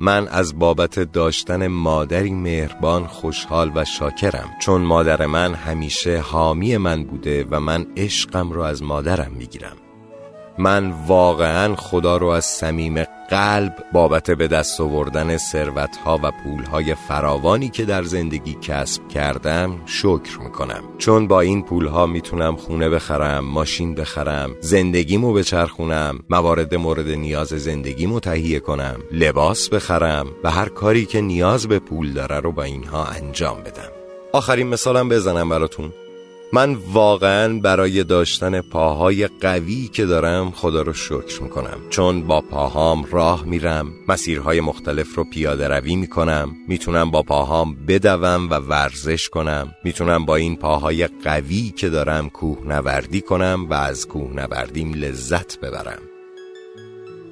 من 0.00 0.28
از 0.28 0.58
بابت 0.58 0.98
داشتن 0.98 1.66
مادری 1.66 2.30
مهربان 2.30 3.06
خوشحال 3.06 3.72
و 3.74 3.84
شاکرم. 3.84 4.50
چون 4.60 4.82
مادر 4.82 5.26
من 5.26 5.54
همیشه 5.54 6.18
حامی 6.18 6.76
من 6.76 7.04
بوده 7.04 7.46
و 7.50 7.60
من 7.60 7.86
عشقم 7.96 8.50
رو 8.52 8.60
از 8.60 8.82
مادرم 8.82 9.32
می‌گیرم. 9.32 9.76
من 10.58 10.94
واقعا 11.06 11.76
خدا 11.76 12.16
رو 12.16 12.26
از 12.26 12.44
صمیم 12.44 13.04
قلب 13.30 13.84
بابت 13.92 14.30
به 14.30 14.48
دست 14.48 14.80
آوردن 14.80 15.36
ثروتها 15.36 16.20
و 16.22 16.30
پولهای 16.44 16.94
فراوانی 16.94 17.68
که 17.68 17.84
در 17.84 18.02
زندگی 18.02 18.54
کسب 18.54 19.08
کردم 19.08 19.80
شکر 19.86 20.38
می‌کنم. 20.44 20.82
چون 20.98 21.28
با 21.28 21.40
این 21.40 21.62
پولها 21.62 22.06
می‌تونم 22.06 22.56
خونه 22.56 22.88
بخرم 22.88 23.44
ماشین 23.44 23.94
بخرم 23.94 24.50
زندگیمو 24.60 25.32
بچرخونم 25.32 26.18
موارد 26.30 26.74
مورد 26.74 27.08
نیاز 27.08 27.48
زندگیمو 27.48 28.20
تهیه 28.20 28.60
کنم 28.60 28.96
لباس 29.12 29.68
بخرم 29.68 30.26
و 30.44 30.50
هر 30.50 30.68
کاری 30.68 31.06
که 31.06 31.20
نیاز 31.20 31.68
به 31.68 31.78
پول 31.78 32.12
داره 32.12 32.40
رو 32.40 32.52
با 32.52 32.62
اینها 32.62 33.04
انجام 33.04 33.60
بدم. 33.60 33.90
آخرین 34.32 34.66
مثالم 34.66 35.08
بزنم 35.08 35.48
براتون. 35.48 35.92
من 36.54 36.74
واقعا 36.92 37.58
برای 37.58 38.04
داشتن 38.04 38.60
پاهای 38.60 39.26
قوی 39.26 39.90
که 39.92 40.04
دارم 40.04 40.50
خدا 40.50 40.82
رو 40.82 40.92
شکر 40.92 41.42
می‌کنم. 41.42 41.78
چون 41.90 42.22
با 42.22 42.40
پاهام 42.40 43.04
راه 43.10 43.44
میرم 43.44 43.92
مسیرهای 44.08 44.60
مختلف 44.60 45.14
رو 45.14 45.24
پیاده 45.24 45.68
روی 45.68 45.96
می‌کنم 45.96 46.56
می‌تونم 46.68 47.10
با 47.10 47.22
پاهام 47.22 47.76
بدوم 47.88 48.50
و 48.50 48.54
ورزش 48.54 49.28
کنم. 49.28 49.74
می‌تونم 49.84 50.24
با 50.24 50.36
این 50.36 50.56
پاهای 50.56 51.06
قوی 51.06 51.72
که 51.76 51.88
دارم 51.88 52.30
کوه 52.30 52.58
نوردی 52.66 53.20
کنم 53.20 53.66
و 53.70 53.74
از 53.74 54.08
کوه 54.08 54.32
نوردیم 54.32 54.94
لذت 54.94 55.60
ببرم. 55.60 56.13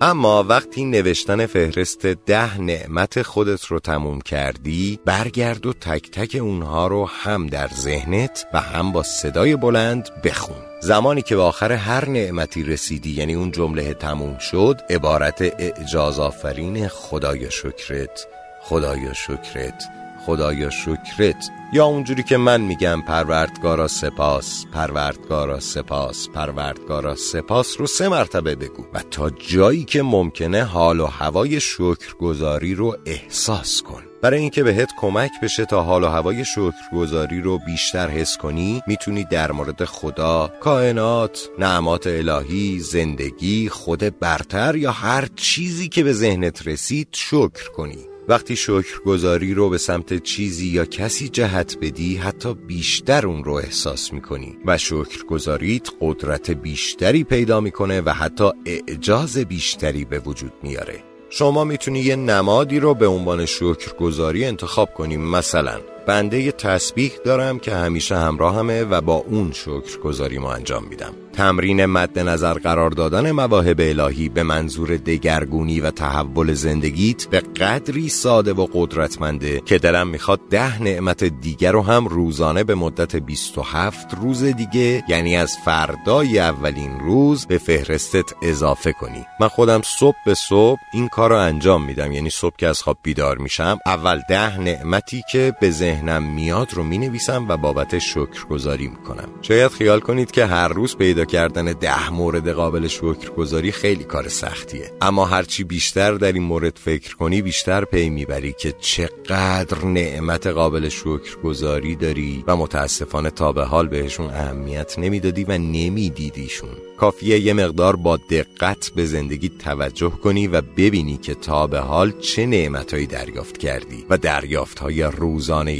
اما 0.04 0.42
وقتی 0.42 0.84
نوشتن 0.84 1.46
فهرست 1.46 2.06
ده 2.06 2.60
نعمت 2.60 3.22
خودت 3.22 3.64
رو 3.64 3.78
تموم 3.78 4.20
کردی 4.20 4.98
برگرد 5.04 5.66
و 5.66 5.72
تک 5.72 6.10
تک 6.10 6.36
اونها 6.40 6.86
رو 6.86 7.06
هم 7.06 7.46
در 7.46 7.68
ذهنت 7.68 8.46
و 8.54 8.60
هم 8.60 8.92
با 8.92 9.02
صدای 9.02 9.56
بلند 9.56 10.22
بخون. 10.24 10.56
زمانی 10.80 11.22
که 11.22 11.36
به 11.36 11.42
آخر 11.42 11.72
هر 11.72 12.08
نعمتی 12.08 12.64
رسیدی 12.64 13.10
یعنی 13.10 13.34
اون 13.34 13.50
جمله 13.50 13.94
تموم 13.94 14.38
شد 14.38 14.80
عبارت 14.90 15.42
اعجاز 15.42 16.18
آفرین 16.18 16.88
خدایا 16.88 17.50
شکرت 17.50 18.26
خدایا 18.60 19.12
شکرت. 19.12 20.01
خدایا 20.26 20.70
شکرت. 20.70 21.50
یا 21.74 21.84
اونجوری 21.84 22.22
که 22.22 22.36
من 22.36 22.60
میگم 22.60 23.02
پروردگارا 23.02 23.88
سپاس 23.88 24.66
پروردگارا 24.72 25.60
سپاس 25.60 26.28
پروردگارا 26.28 27.14
سپاس 27.14 27.80
رو 27.80 27.86
سه 27.86 28.08
مرتبه 28.08 28.54
بگو. 28.54 28.84
و 28.94 29.02
تا 29.10 29.30
جایی 29.30 29.84
که 29.84 30.02
ممکنه 30.02 30.64
حال 30.64 31.00
و 31.00 31.06
هوای 31.06 31.60
شکرگزاری 31.60 32.74
رو 32.74 32.96
احساس 33.06 33.82
کن. 33.82 34.02
برای 34.22 34.40
اینکه 34.40 34.62
بهت 34.62 34.90
کمک 35.00 35.30
بشه 35.42 35.64
تا 35.64 35.82
حال 35.82 36.04
و 36.04 36.08
هوای 36.08 36.44
شکرگزاری 36.44 37.40
رو 37.40 37.58
بیشتر 37.58 38.08
حس 38.08 38.36
کنی 38.36 38.82
می‌تونی 38.86 39.24
در 39.24 39.52
مورد 39.52 39.84
خدا، 39.84 40.52
کائنات، 40.60 41.48
نعمات 41.58 42.06
الهی، 42.06 42.78
زندگی، 42.78 43.68
خود 43.68 44.18
برتر 44.18 44.76
یا 44.76 44.92
هر 44.92 45.28
چیزی 45.36 45.88
که 45.88 46.02
به 46.02 46.12
ذهنت 46.12 46.66
رسید 46.66 47.08
شکر 47.12 47.70
کنی. 47.76 48.11
وقتی 48.32 48.56
شکرگزاری 48.56 49.54
رو 49.54 49.70
به 49.70 49.78
سمت 49.78 50.22
چیزی 50.22 50.66
یا 50.66 50.84
کسی 50.84 51.28
جهت 51.28 51.78
بدی 51.80 52.16
حتی 52.16 52.54
بیشتر 52.54 53.26
اون 53.26 53.44
رو 53.44 53.52
احساس 53.52 54.12
می‌کنی 54.12 54.56
و 54.66 54.78
شکرگزاریت 54.78 55.88
قدرت 56.00 56.50
بیشتری 56.50 57.24
پیدا 57.24 57.60
می‌کنه 57.60 58.00
و 58.00 58.10
حتی 58.10 58.50
اعجاز 58.66 59.38
بیشتری 59.38 60.04
به 60.04 60.18
وجود 60.18 60.52
میاره. 60.62 61.02
شما 61.30 61.64
می‌تونی 61.64 62.00
یه 62.00 62.16
نمادی 62.16 62.80
رو 62.80 62.94
به 62.94 63.06
عنوان 63.06 63.46
شکرگزاری 63.46 64.44
انتخاب 64.44 64.94
کنیم 64.94 65.20
مثلا 65.20 65.80
بنده 66.06 66.52
تسبیح 66.52 67.12
دارم 67.24 67.58
که 67.58 67.74
همیشه 67.74 68.16
همراهمه 68.16 68.82
و 68.82 69.00
با 69.00 69.14
اون 69.14 69.52
شکرگزاری 69.52 70.38
ما 70.38 70.52
انجام 70.52 70.84
میدم. 70.84 71.12
تمرین 71.32 71.86
مد 71.86 72.18
نظر 72.18 72.52
قرار 72.52 72.90
دادن 72.90 73.30
مواهب 73.30 73.80
الهی 73.80 74.28
به 74.28 74.42
منظور 74.42 74.96
دگرگونی 74.96 75.80
و 75.80 75.90
تحول 75.90 76.52
زندگیت 76.52 77.26
به 77.26 77.40
قدری 77.40 78.08
ساده 78.08 78.52
و 78.52 78.66
قدرتمنده 78.72 79.60
که 79.60 79.78
دلم 79.78 80.08
می‌خواد 80.08 80.40
ده 80.50 80.82
نعمت 80.82 81.24
دیگر 81.24 81.72
رو 81.72 81.82
هم 81.82 82.06
روزانه 82.06 82.64
به 82.64 82.74
مدت 82.74 83.16
27 83.16 84.06
روز 84.20 84.44
دیگه 84.44 85.04
یعنی 85.08 85.36
از 85.36 85.56
فردای 85.64 86.38
اولین 86.38 87.00
روز 87.00 87.46
به 87.46 87.58
فهرستت 87.58 88.34
اضافه 88.42 88.92
کنی. 88.92 89.26
من 89.40 89.48
خودم 89.48 89.80
صبح 89.84 90.16
به 90.26 90.34
صبح 90.34 90.80
این 90.92 91.08
کار 91.08 91.30
رو 91.30 91.36
انجام 91.36 91.84
میدم. 91.84 92.12
یعنی 92.12 92.30
صبح 92.30 92.56
که 92.58 92.66
از 92.66 92.82
خواب 92.82 92.98
بیدار 93.02 93.38
میشم 93.38 93.78
اول 93.86 94.20
ده 94.28 94.58
نعمتی 94.58 95.22
که 95.32 95.54
به 95.60 95.70
ذهنم 95.92 96.34
میاد 96.34 96.74
رو 96.74 96.82
می‌نویسم 96.82 97.46
و 97.48 97.56
بابت 97.56 97.98
شکرگزاری 97.98 98.88
می‌کنم. 98.88 99.28
شاید 99.42 99.70
خیال 99.70 100.00
کنید 100.00 100.30
که 100.30 100.46
هر 100.46 100.68
روز 100.68 100.96
پیدا 100.96 101.24
کردن 101.24 101.64
ده 101.64 102.10
مورد 102.10 102.48
قابل 102.48 102.86
شکرگزاری 102.86 103.72
خیلی 103.72 104.04
کار 104.04 104.28
سختیه. 104.28 104.90
اما 105.00 105.24
هرچی 105.24 105.64
بیشتر 105.64 106.14
در 106.14 106.32
این 106.32 106.42
مورد 106.42 106.78
فکر 106.84 107.16
کنی 107.16 107.42
بیشتر 107.42 107.84
پی 107.84 108.10
می‌بری 108.10 108.54
که 108.58 108.74
چقدر 108.80 109.84
نعمت 109.84 110.46
قابل 110.46 110.88
شکرگزاری 110.88 111.96
داری 111.96 112.44
و 112.46 112.56
متاسفانه 112.56 113.30
تا 113.30 113.52
به 113.52 113.64
حال 113.64 113.88
بهشون 113.88 114.26
اهمیت 114.26 114.98
نمی‌دادی 114.98 115.44
و 115.44 115.52
نمیدیدیشون. 115.52 116.70
کافیه 116.98 117.38
یه 117.38 117.52
مقدار 117.52 117.96
با 117.96 118.16
دقت 118.16 118.90
به 118.96 119.04
زندگی 119.04 119.48
توجه 119.48 120.10
کنی 120.10 120.46
و 120.46 120.60
ببینی 120.60 121.16
که 121.16 121.34
تا 121.34 121.66
به 121.66 121.78
حال 121.78 122.12
چه 122.20 122.46
نعمتهایی 122.46 123.06
دریافت 123.06 123.58
کردی 123.58 124.04
و 124.10 124.18
دریافت 124.18 124.78
های 124.78 125.02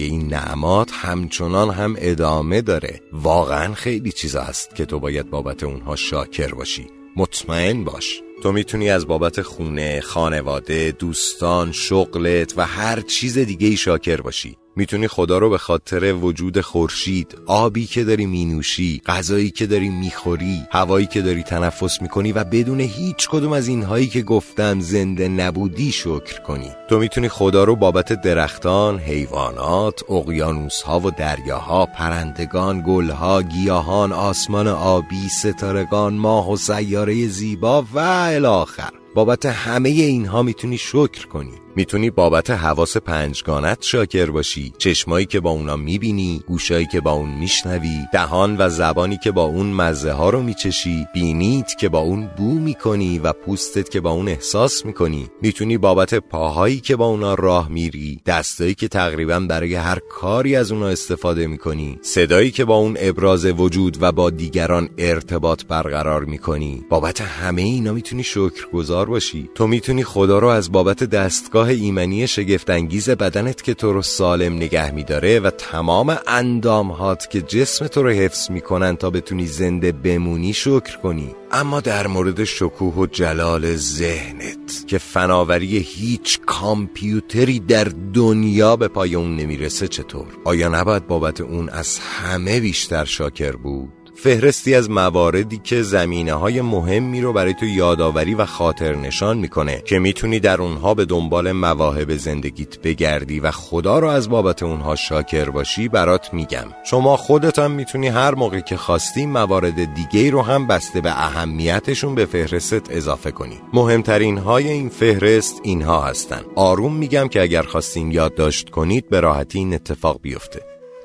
این 0.03 0.27
نعمات 0.27 0.91
همچنان 0.93 1.71
هم 1.71 1.97
ادامه 1.99 2.61
داره. 2.61 3.01
واقعا 3.13 3.75
خیلی 3.75 4.13
چیزا 4.13 4.43
هست 4.43 4.75
که 4.75 4.85
تو 4.85 4.99
باید 5.01 5.31
بابت 5.31 5.65
اونها 5.65 5.97
شاکر 5.97 6.55
باشی. 6.55 6.87
مطمئن 7.17 7.85
باش. 7.85 8.23
تو 8.43 8.53
می‌تونی 8.53 8.91
از 8.91 9.07
بابت 9.07 9.43
خونه، 9.43 10.01
خانواده، 10.01 10.97
دوستان، 10.99 11.73
شغلت 11.73 12.55
و 12.57 12.67
هر 12.67 13.01
چیز 13.01 13.39
دیگه 13.39 13.69
ای 13.69 13.77
شاکر 13.77 14.21
باشی. 14.21 14.57
می‌تونی 14.77 15.09
خدا 15.09 15.39
رو 15.39 15.51
به 15.51 15.59
خاطر 15.59 16.15
وجود 16.15 16.61
خورشید 16.61 17.39
آبی 17.47 17.87
که 17.87 18.05
داری 18.05 18.27
مینوشی 18.27 19.03
غذایی 19.07 19.51
که 19.51 19.67
داری 19.67 19.89
می‌خوری 19.89 20.63
هوایی 20.71 21.07
که 21.07 21.23
داری 21.23 21.43
تنفس 21.43 22.03
می‌کنی 22.03 22.33
و 22.33 22.45
بدون 22.45 22.81
هیچ 22.81 23.29
کدوم 23.29 23.53
از 23.53 23.69
اینهایی 23.69 24.07
که 24.07 24.23
گفتم 24.23 24.81
زنده 24.81 25.29
نبودی 25.29 25.93
شکر 25.93 26.41
کنی. 26.47 26.71
تو 26.89 26.99
می‌تونی 26.99 27.29
خدا 27.29 27.65
رو 27.65 27.77
بابت 27.77 28.13
درختان 28.13 28.99
حیوانات 28.99 30.11
اقیانوسها 30.11 31.01
و 31.01 31.11
دریاها 31.11 31.87
پرندگان 31.87 32.83
گلها 32.87 33.43
گیاهان 33.43 34.13
آسمان 34.13 34.69
آبی 34.69 35.29
ستارگان 35.29 36.15
ماه 36.15 36.53
و 36.53 36.57
سیاره 36.57 37.27
زیبا 37.27 37.83
و 37.95 37.99
الاخر 37.99 38.91
بابت 39.15 39.47
همه 39.47 39.89
اینها 39.89 40.43
می‌تونی 40.43 40.79
شکر 40.79 41.27
کنی. 41.27 41.62
می‌تونی 41.77 42.11
بابت 42.11 42.51
حواس 42.51 42.97
پنجگانت 42.97 43.79
شاکر 43.81 44.31
باشی. 44.31 44.73
چشمایی 44.79 45.27
که 45.27 45.41
با 45.41 45.51
اونا 45.51 45.77
می‌بینی 45.77 46.43
گوشایی 46.47 46.87
که 46.87 47.01
با 47.01 47.13
اون 47.13 47.29
میشنوی 47.29 47.99
دهان 48.13 48.57
و 48.59 48.69
زبانی 48.69 49.19
که 49.25 49.31
با 49.31 49.45
اون 49.45 49.67
مزه 49.67 50.13
ها 50.13 50.31
رو 50.31 50.43
میچشی 50.43 51.07
بینیت 51.15 51.71
که 51.81 51.89
با 51.89 51.99
اون 51.99 52.31
بو 52.37 52.59
می‌کنی 52.59 53.19
و 53.19 53.33
پوستت 53.33 53.91
که 53.91 54.01
با 54.01 54.11
اون 54.11 54.29
احساس 54.29 54.87
می‌کنی. 54.87 55.29
می‌تونی 55.43 55.79
بابت 55.79 56.15
پاهایی 56.15 56.81
که 56.81 56.97
با 56.97 57.07
اونا 57.07 57.35
راه 57.35 57.69
میری 57.69 58.21
دستایی 58.27 58.75
که 58.75 58.89
تقریبا 58.89 59.41
برای 59.41 59.75
هر 59.75 59.99
کاری 60.11 60.57
از 60.57 60.73
اونا 60.73 60.89
استفاده 60.89 61.47
می‌کنی 61.47 61.99
صدایی 62.03 62.51
که 62.51 62.65
با 62.65 62.77
اون 62.77 62.97
ابراز 63.01 63.47
وجود 63.47 63.97
و 64.01 64.13
با 64.13 64.31
دیگران 64.31 64.89
ارتباط 64.99 65.65
برقرار 65.65 66.25
می‌کنی. 66.25 66.85
بابت 66.89 67.21
همه 67.21 67.63
اینا 67.63 67.93
می‌تونی 67.93 68.23
شکرگزار 68.23 69.07
باشی. 69.07 69.51
تو 69.55 69.67
می‌تونی 69.67 70.05
خدا 70.05 70.39
رو 70.39 70.49
از 70.49 70.73
بابت 70.73 71.05
دستگاه 71.05 71.62
دستگاه 71.63 71.85
ایمنی 71.85 72.27
شگفتانگیز 72.27 73.11
بدنت 73.11 73.63
که 73.63 73.75
تو 73.75 73.93
رو 73.93 74.03
سالم 74.03 74.57
نگه 74.57 74.91
میداره 74.91 75.41
و 75.41 75.51
تمام 75.51 76.19
اندامهات 76.27 77.31
که 77.31 77.43
جسم 77.43 77.87
تو 77.87 78.03
رو 78.03 78.11
حفظ 78.11 78.51
می‌کنن 78.51 78.97
تا 78.97 79.11
بتونی 79.11 79.47
زنده 79.47 79.93
بمونی 79.93 80.53
شکر 80.53 80.99
کنی. 81.03 81.35
اما 81.53 81.81
در 81.81 82.07
مورد 82.07 82.45
شکوه 82.45 82.95
و 82.95 83.07
جلال 83.07 83.77
ذهنت 83.77 84.87
که 84.87 84.99
فناوری 84.99 85.79
هیچ 85.79 86.41
کامپیوتری 86.47 87.61
در 87.61 87.89
دنیا 88.15 88.77
به 88.77 88.89
پای 88.89 89.15
اون 89.15 89.37
نمی‌رسه 89.37 89.89
چطور؟ 89.89 90.27
آیا 90.45 90.69
نباید 90.69 91.07
بابت 91.07 91.41
اون 91.41 91.69
از 91.69 91.99
همه 91.99 92.61
بیشتر 92.61 93.05
شاکر 93.05 93.53
بود؟ 93.53 94.02
فهرستی 94.15 94.75
از 94.75 94.91
مواردی 94.91 95.61
که 95.65 95.83
زمینه 95.83 96.33
های 96.33 96.61
مهمی 96.61 97.21
رو 97.21 97.33
برای 97.33 97.55
تو 97.55 97.67
یادآوری 97.67 98.35
و 98.35 98.47
خاطر 98.47 98.97
نشان 98.97 99.39
می‌کنه 99.39 99.83
که 99.85 99.99
می‌تونی 99.99 100.41
در 100.41 100.63
اونها 100.63 100.95
به 100.95 101.05
دنبال 101.05 101.53
مواهب 101.53 102.17
زندگیت 102.17 102.79
بگردی 102.79 103.41
و 103.41 103.51
خدا 103.51 103.99
رو 103.99 104.09
از 104.09 104.31
بابت 104.31 104.63
اونها 104.63 104.97
شاکر 104.97 105.51
باشی 105.51 105.89
برات 105.89 106.35
میگم. 106.35 106.67
شما 106.85 107.17
خودت 107.17 107.59
هم 107.59 107.71
می‌تونی 107.71 108.09
هر 108.09 108.35
موقع 108.35 108.61
که 108.61 108.77
خواستی 108.77 109.27
موارد 109.27 109.95
دیگه 109.95 110.31
رو 110.31 110.43
هم 110.43 110.67
بسته 110.67 111.01
به 111.01 111.11
اهمیتشون 111.11 112.15
به 112.15 112.27
فهرستت 112.27 112.91
اضافه 112.91 113.31
کنی. 113.31 113.61
مهمترین 113.73 114.39
های 114.39 114.69
این 114.69 114.89
فهرست 114.89 115.61
اینها 115.63 116.03
هستن. 116.03 116.43
آروم 116.55 116.95
میگم 116.95 117.29
که 117.29 117.43
اگر 117.43 117.63
خواستین 117.63 118.13
یادداشت 118.13 118.71
کنید 118.71 119.09
به 119.09 119.21
راحتی 119.21 119.59
این 119.59 119.75
اتفاق 119.75 120.21
بیفته. 120.23 120.61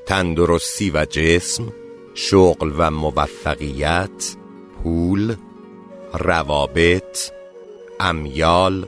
تندرستی 0.05 0.89
و 0.89 1.05
جسم 1.05 1.63
شغل 2.19 2.73
و 2.77 2.91
موفقیت 2.91 4.35
پول 4.83 5.35
روابط 6.13 7.31
امیال 7.99 8.87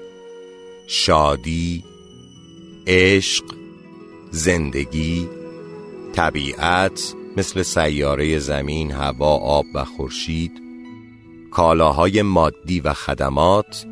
شادی 0.88 1.84
عشق 2.88 3.44
زندگی 4.32 5.30
طبیعت 6.14 7.14
مثل 7.38 7.62
سیاره 7.62 8.40
زمین 8.40 8.92
هوا 8.92 9.38
آب 9.38 9.66
و 9.74 9.86
خورشید 9.86 10.52
کالاهای 11.52 12.22
مادی 12.22 12.80
و 12.80 12.94
خدمات 12.94 13.86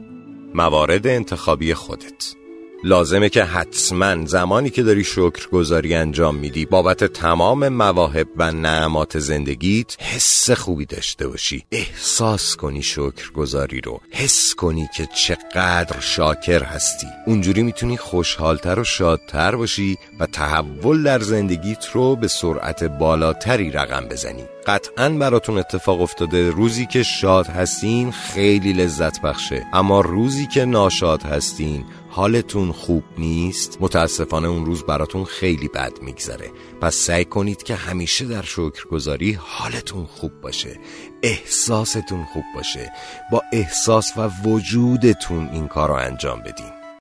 موارد 0.55 1.07
انتخابی 1.07 1.73
خودت. 1.73 2.35
لازمه 2.83 3.29
که 3.29 3.43
حتما 3.43 4.25
زمانی 4.25 4.69
که 4.69 4.83
داری 4.83 5.03
شکرگزاری 5.03 5.93
انجام 5.93 6.35
میدی 6.35 6.65
بابت 6.65 7.03
تمام 7.03 7.69
مواهب 7.69 8.27
و 8.37 8.51
نعمات 8.51 9.19
زندگیت 9.19 10.01
حس 10.01 10.51
خوبی 10.51 10.85
داشته 10.85 11.27
باشی. 11.27 11.63
احساس 11.71 12.55
کنی 12.55 12.83
شکرگزاری 12.83 13.81
رو. 13.81 14.01
حس 14.11 14.55
کنی 14.55 14.89
که 14.97 15.07
چقدر 15.15 15.99
شاکر 15.99 16.63
هستی. 16.63 17.07
اونجوری 17.25 17.63
می‌تونی 17.63 17.97
خوشحالتر 17.97 18.79
و 18.79 18.83
شادتر 18.83 19.55
باشی 19.55 19.97
و 20.19 20.25
تحول 20.25 21.03
در 21.03 21.19
زندگیت 21.19 21.85
رو 21.93 22.15
به 22.15 22.27
سرعت 22.27 22.83
بالاتری 22.83 23.71
رقم 23.71 24.07
بزنی. 24.07 24.43
قطعا 24.67 25.09
براتون 25.09 25.57
اتفاق 25.57 26.01
افتاده 26.01 26.49
روزی 26.49 26.85
که 26.85 27.03
شاد 27.03 27.47
هستین 27.47 28.11
خیلی 28.11 28.73
لذت 28.73 29.21
بخشه. 29.21 29.65
اما 29.73 30.01
روزی 30.01 30.47
که 30.47 30.65
ناشاد 30.65 31.23
هستین 31.23 31.85
حالتون 32.17 32.71
خوب 32.71 33.03
نیست؟ 33.17 33.77
متاسفانه 33.81 34.47
اون 34.47 34.65
روز 34.65 34.83
براتون 34.83 35.25
خیلی 35.25 35.67
بد 35.67 36.01
میگذره. 36.01 36.51
پس 36.81 36.95
سعی 36.95 37.25
کنید 37.25 37.63
که 37.63 37.75
همیشه 37.75 38.25
در 38.25 38.41
شکرگزاری 38.41 39.33
حالتون 39.41 40.05
خوب 40.05 40.41
باشه. 40.41 40.79
احساستون 41.23 42.25
خوب 42.25 42.43
باشه. 42.55 42.91
با 43.31 43.41
احساس 43.53 44.13
و 44.17 44.29
وجودتون 44.45 45.49
این 45.49 45.67
کار 45.67 45.89
رو 45.89 45.95
انجام 45.95 46.39
بدین. 46.39 46.76